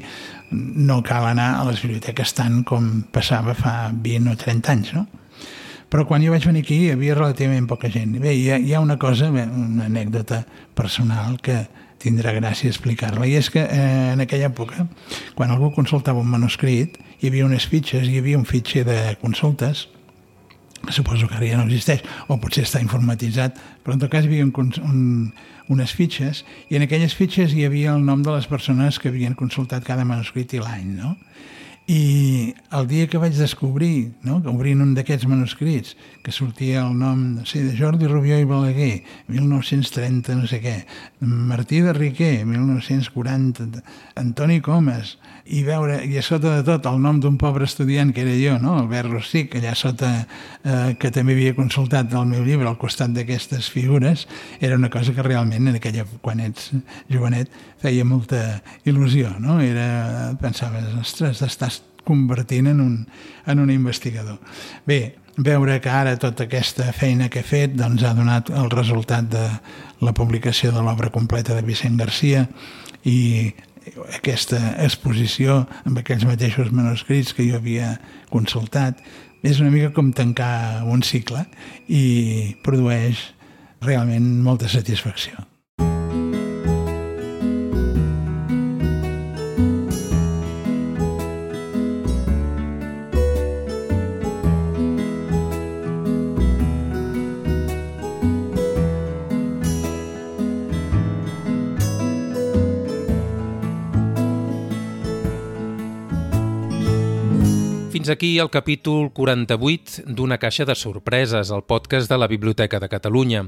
no 0.90 1.04
cal 1.06 1.30
anar 1.30 1.52
a 1.60 1.68
les 1.70 1.84
biblioteques 1.86 2.34
tant 2.34 2.64
com 2.66 3.04
passava 3.14 3.54
fa 3.54 3.76
20 3.94 4.34
o 4.34 4.40
30 4.42 4.74
anys, 4.74 4.96
no? 4.98 5.06
Però 5.94 6.08
quan 6.10 6.26
jo 6.26 6.34
vaig 6.34 6.50
venir 6.50 6.64
aquí 6.66 6.80
hi 6.88 6.92
havia 6.96 7.14
relativament 7.14 7.70
poca 7.70 7.94
gent. 7.94 8.18
Bé, 8.18 8.34
hi 8.34 8.50
ha, 8.50 8.58
hi 8.58 8.74
ha 8.74 8.82
una 8.82 8.98
cosa, 8.98 9.30
una 9.30 9.86
anècdota 9.86 10.42
personal 10.74 11.38
que 11.46 11.60
tindrà 12.04 12.34
gràcia 12.36 12.70
explicar-la, 12.72 13.26
i 13.30 13.38
és 13.40 13.50
que 13.54 13.64
eh, 13.64 14.14
en 14.14 14.24
aquella 14.24 14.52
època, 14.52 14.88
quan 15.38 15.54
algú 15.54 15.72
consultava 15.76 16.22
un 16.22 16.30
manuscrit, 16.32 17.00
hi 17.22 17.32
havia 17.32 17.48
unes 17.48 17.68
fitxes, 17.72 18.08
hi 18.10 18.20
havia 18.20 18.40
un 18.40 18.46
fitxer 18.50 18.84
de 18.88 19.00
consultes, 19.22 19.88
que 20.84 20.92
suposo 20.92 21.30
que 21.30 21.38
ara 21.40 21.48
ja 21.48 21.58
no 21.58 21.64
existeix, 21.70 22.04
o 22.28 22.36
potser 22.44 22.66
està 22.68 22.82
informatitzat, 22.84 23.60
però 23.84 23.96
en 23.96 24.04
tot 24.04 24.12
cas 24.12 24.26
hi 24.26 24.32
havia 24.34 24.44
un, 24.44 24.74
un, 24.84 25.04
unes 25.72 25.96
fitxes, 25.96 26.44
i 26.70 26.80
en 26.80 26.84
aquelles 26.84 27.16
fitxes 27.16 27.56
hi 27.56 27.64
havia 27.68 27.96
el 27.96 28.04
nom 28.04 28.24
de 28.26 28.36
les 28.36 28.50
persones 28.52 29.00
que 29.00 29.12
havien 29.14 29.38
consultat 29.40 29.86
cada 29.88 30.04
manuscrit 30.08 30.58
i 30.58 30.64
l'any, 30.64 30.90
no? 31.00 31.16
I 31.86 32.56
el 32.72 32.88
dia 32.88 33.10
que 33.12 33.20
vaig 33.20 33.36
descobrir, 33.36 34.14
no, 34.24 34.38
obrint 34.48 34.80
un 34.80 34.94
d'aquests 34.96 35.28
manuscrits, 35.28 35.98
que 36.24 36.32
sortia 36.32 36.86
el 36.86 36.94
nom 36.96 37.20
no 37.36 37.44
sé, 37.46 37.60
de 37.66 37.74
Jordi 37.76 38.08
Rubió 38.08 38.38
i 38.40 38.48
Balaguer, 38.48 39.04
1930 39.28 40.38
no 40.40 40.48
sé 40.48 40.62
què, 40.64 40.78
Martí 41.20 41.82
de 41.84 41.92
Riquer, 41.92 42.46
1940, 42.48 43.84
Antoni 44.16 44.62
Comas, 44.64 45.18
i 45.44 45.66
veure, 45.68 46.00
i 46.08 46.16
a 46.16 46.24
sota 46.24 46.56
de 46.56 46.64
tot, 46.64 46.88
el 46.88 47.02
nom 47.04 47.20
d'un 47.20 47.36
pobre 47.42 47.68
estudiant 47.68 48.14
que 48.16 48.24
era 48.24 48.38
jo, 48.40 48.56
no? 48.64 48.78
Albert 48.80 49.12
Rossic, 49.12 49.60
allà 49.60 49.76
sota, 49.76 50.14
eh, 50.64 50.96
que 50.96 51.12
també 51.12 51.36
havia 51.36 51.58
consultat 51.58 52.16
el 52.16 52.32
meu 52.32 52.48
llibre 52.48 52.72
al 52.72 52.80
costat 52.80 53.12
d'aquestes 53.12 53.68
figures, 53.74 54.24
era 54.64 54.80
una 54.80 54.90
cosa 54.94 55.12
que 55.12 55.28
realment 55.28 55.68
en 55.68 55.82
aquella, 55.82 56.08
quan 56.24 56.40
ets 56.40 56.72
jovenet, 57.12 57.52
feia 57.84 58.08
molta 58.08 58.62
il·lusió, 58.88 59.36
no? 59.44 59.60
Era, 59.60 60.32
pensaves, 60.40 60.94
ostres, 61.04 61.44
estàs 61.44 61.83
convertint 62.08 62.70
en 62.72 62.80
un, 62.82 62.96
en 63.46 63.60
un 63.60 63.72
investigador. 63.74 64.40
Bé, 64.86 65.16
veure 65.38 65.80
que 65.82 65.90
ara 65.90 66.16
tota 66.22 66.46
aquesta 66.46 66.92
feina 66.94 67.30
que 67.30 67.42
he 67.42 67.48
fet 67.48 67.76
doncs, 67.78 68.04
ha 68.06 68.14
donat 68.14 68.52
el 68.54 68.70
resultat 68.72 69.30
de 69.32 69.46
la 70.04 70.14
publicació 70.14 70.72
de 70.72 70.84
l'obra 70.84 71.10
completa 71.10 71.56
de 71.56 71.66
Vicent 71.66 71.98
Garcia 71.98 72.48
i 73.04 73.54
aquesta 74.16 74.60
exposició 74.84 75.64
amb 75.84 76.00
aquells 76.00 76.26
mateixos 76.28 76.72
manuscrits 76.72 77.34
que 77.36 77.48
jo 77.50 77.58
havia 77.60 77.98
consultat 78.32 79.02
és 79.44 79.60
una 79.60 79.72
mica 79.74 79.92
com 79.96 80.14
tancar 80.16 80.84
un 80.88 81.04
cicle 81.04 81.44
i 81.92 82.56
produeix 82.64 83.34
realment 83.84 84.30
molta 84.44 84.70
satisfacció. 84.72 85.53
Fins 108.04 108.12
aquí 108.12 108.38
el 108.38 108.50
capítol 108.52 109.14
48 109.16 110.04
d'Una 110.12 110.36
caixa 110.36 110.66
de 110.68 110.74
sorpreses, 110.76 111.54
el 111.56 111.62
podcast 111.64 112.12
de 112.12 112.18
la 112.20 112.28
Biblioteca 112.28 112.82
de 112.84 112.90
Catalunya. 112.92 113.46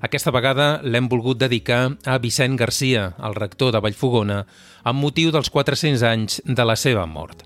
Aquesta 0.00 0.32
vegada 0.32 0.68
l'hem 0.80 1.10
volgut 1.12 1.36
dedicar 1.36 1.82
a 2.08 2.14
Vicent 2.16 2.56
Garcia, 2.56 3.02
el 3.20 3.36
rector 3.36 3.74
de 3.74 3.82
Vallfogona, 3.84 4.38
amb 4.88 5.04
motiu 5.04 5.28
dels 5.28 5.52
400 5.52 6.06
anys 6.08 6.40
de 6.40 6.64
la 6.64 6.78
seva 6.80 7.04
mort. 7.04 7.44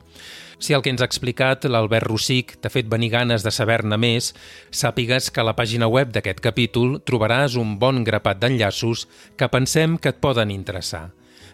Si 0.63 0.71
el 0.71 0.87
que 0.87 0.95
ens 0.95 1.03
ha 1.03 1.11
explicat 1.11 1.67
l'Albert 1.67 2.07
Rossic 2.07 2.55
t'ha 2.63 2.71
fet 2.71 2.87
venir 2.87 3.11
ganes 3.11 3.43
de 3.43 3.51
saber-ne 3.51 3.99
més, 3.99 4.31
sàpigues 4.71 5.33
que 5.35 5.43
a 5.43 5.49
la 5.51 5.59
pàgina 5.59 5.91
web 5.91 6.15
d'aquest 6.15 6.39
capítol 6.47 7.01
trobaràs 7.03 7.59
un 7.59 7.75
bon 7.83 8.05
grapat 8.07 8.39
d'enllaços 8.39 9.09
que 9.35 9.51
pensem 9.51 9.99
que 9.99 10.15
et 10.15 10.23
poden 10.23 10.55
interessar. 10.55 11.09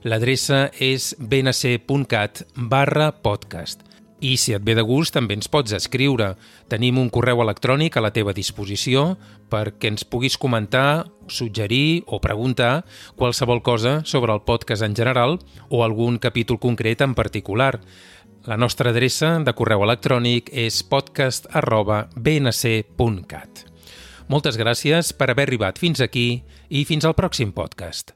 L'adreça 0.05 0.67
és 0.77 1.15
bnc.cat 1.17 2.45
barra 2.55 3.15
podcast. 3.25 3.88
I 4.21 4.37
si 4.37 4.53
et 4.55 4.63
ve 4.67 4.75
de 4.75 4.83
gust, 4.83 5.15
també 5.15 5.35
ens 5.39 5.49
pots 5.51 5.73
escriure. 5.77 6.37
Tenim 6.71 6.99
un 6.99 7.11
correu 7.15 7.43
electrònic 7.45 7.97
a 7.97 8.01
la 8.03 8.11
teva 8.15 8.33
disposició 8.35 9.17
perquè 9.49 9.89
ens 9.93 10.05
puguis 10.05 10.37
comentar, 10.41 11.07
suggerir 11.31 12.03
o 12.07 12.21
preguntar 12.21 12.85
qualsevol 13.17 13.63
cosa 13.63 14.03
sobre 14.05 14.33
el 14.35 14.41
podcast 14.43 14.83
en 14.83 14.97
general 14.97 15.39
o 15.69 15.85
algun 15.85 16.19
capítol 16.19 16.59
concret 16.59 17.01
en 17.01 17.15
particular. 17.15 17.81
La 18.49 18.57
nostra 18.57 18.91
adreça 18.91 19.39
de 19.45 19.53
correu 19.55 19.83
electrònic 19.87 20.51
és 20.51 20.83
podcast.bnc.cat. 20.83 23.69
Moltes 24.29 24.59
gràcies 24.61 25.15
per 25.17 25.31
haver 25.31 25.47
arribat 25.49 25.81
fins 25.81 26.01
aquí 26.05 26.43
i 26.69 26.85
fins 26.85 27.05
al 27.09 27.17
pròxim 27.17 27.53
podcast. 27.55 28.13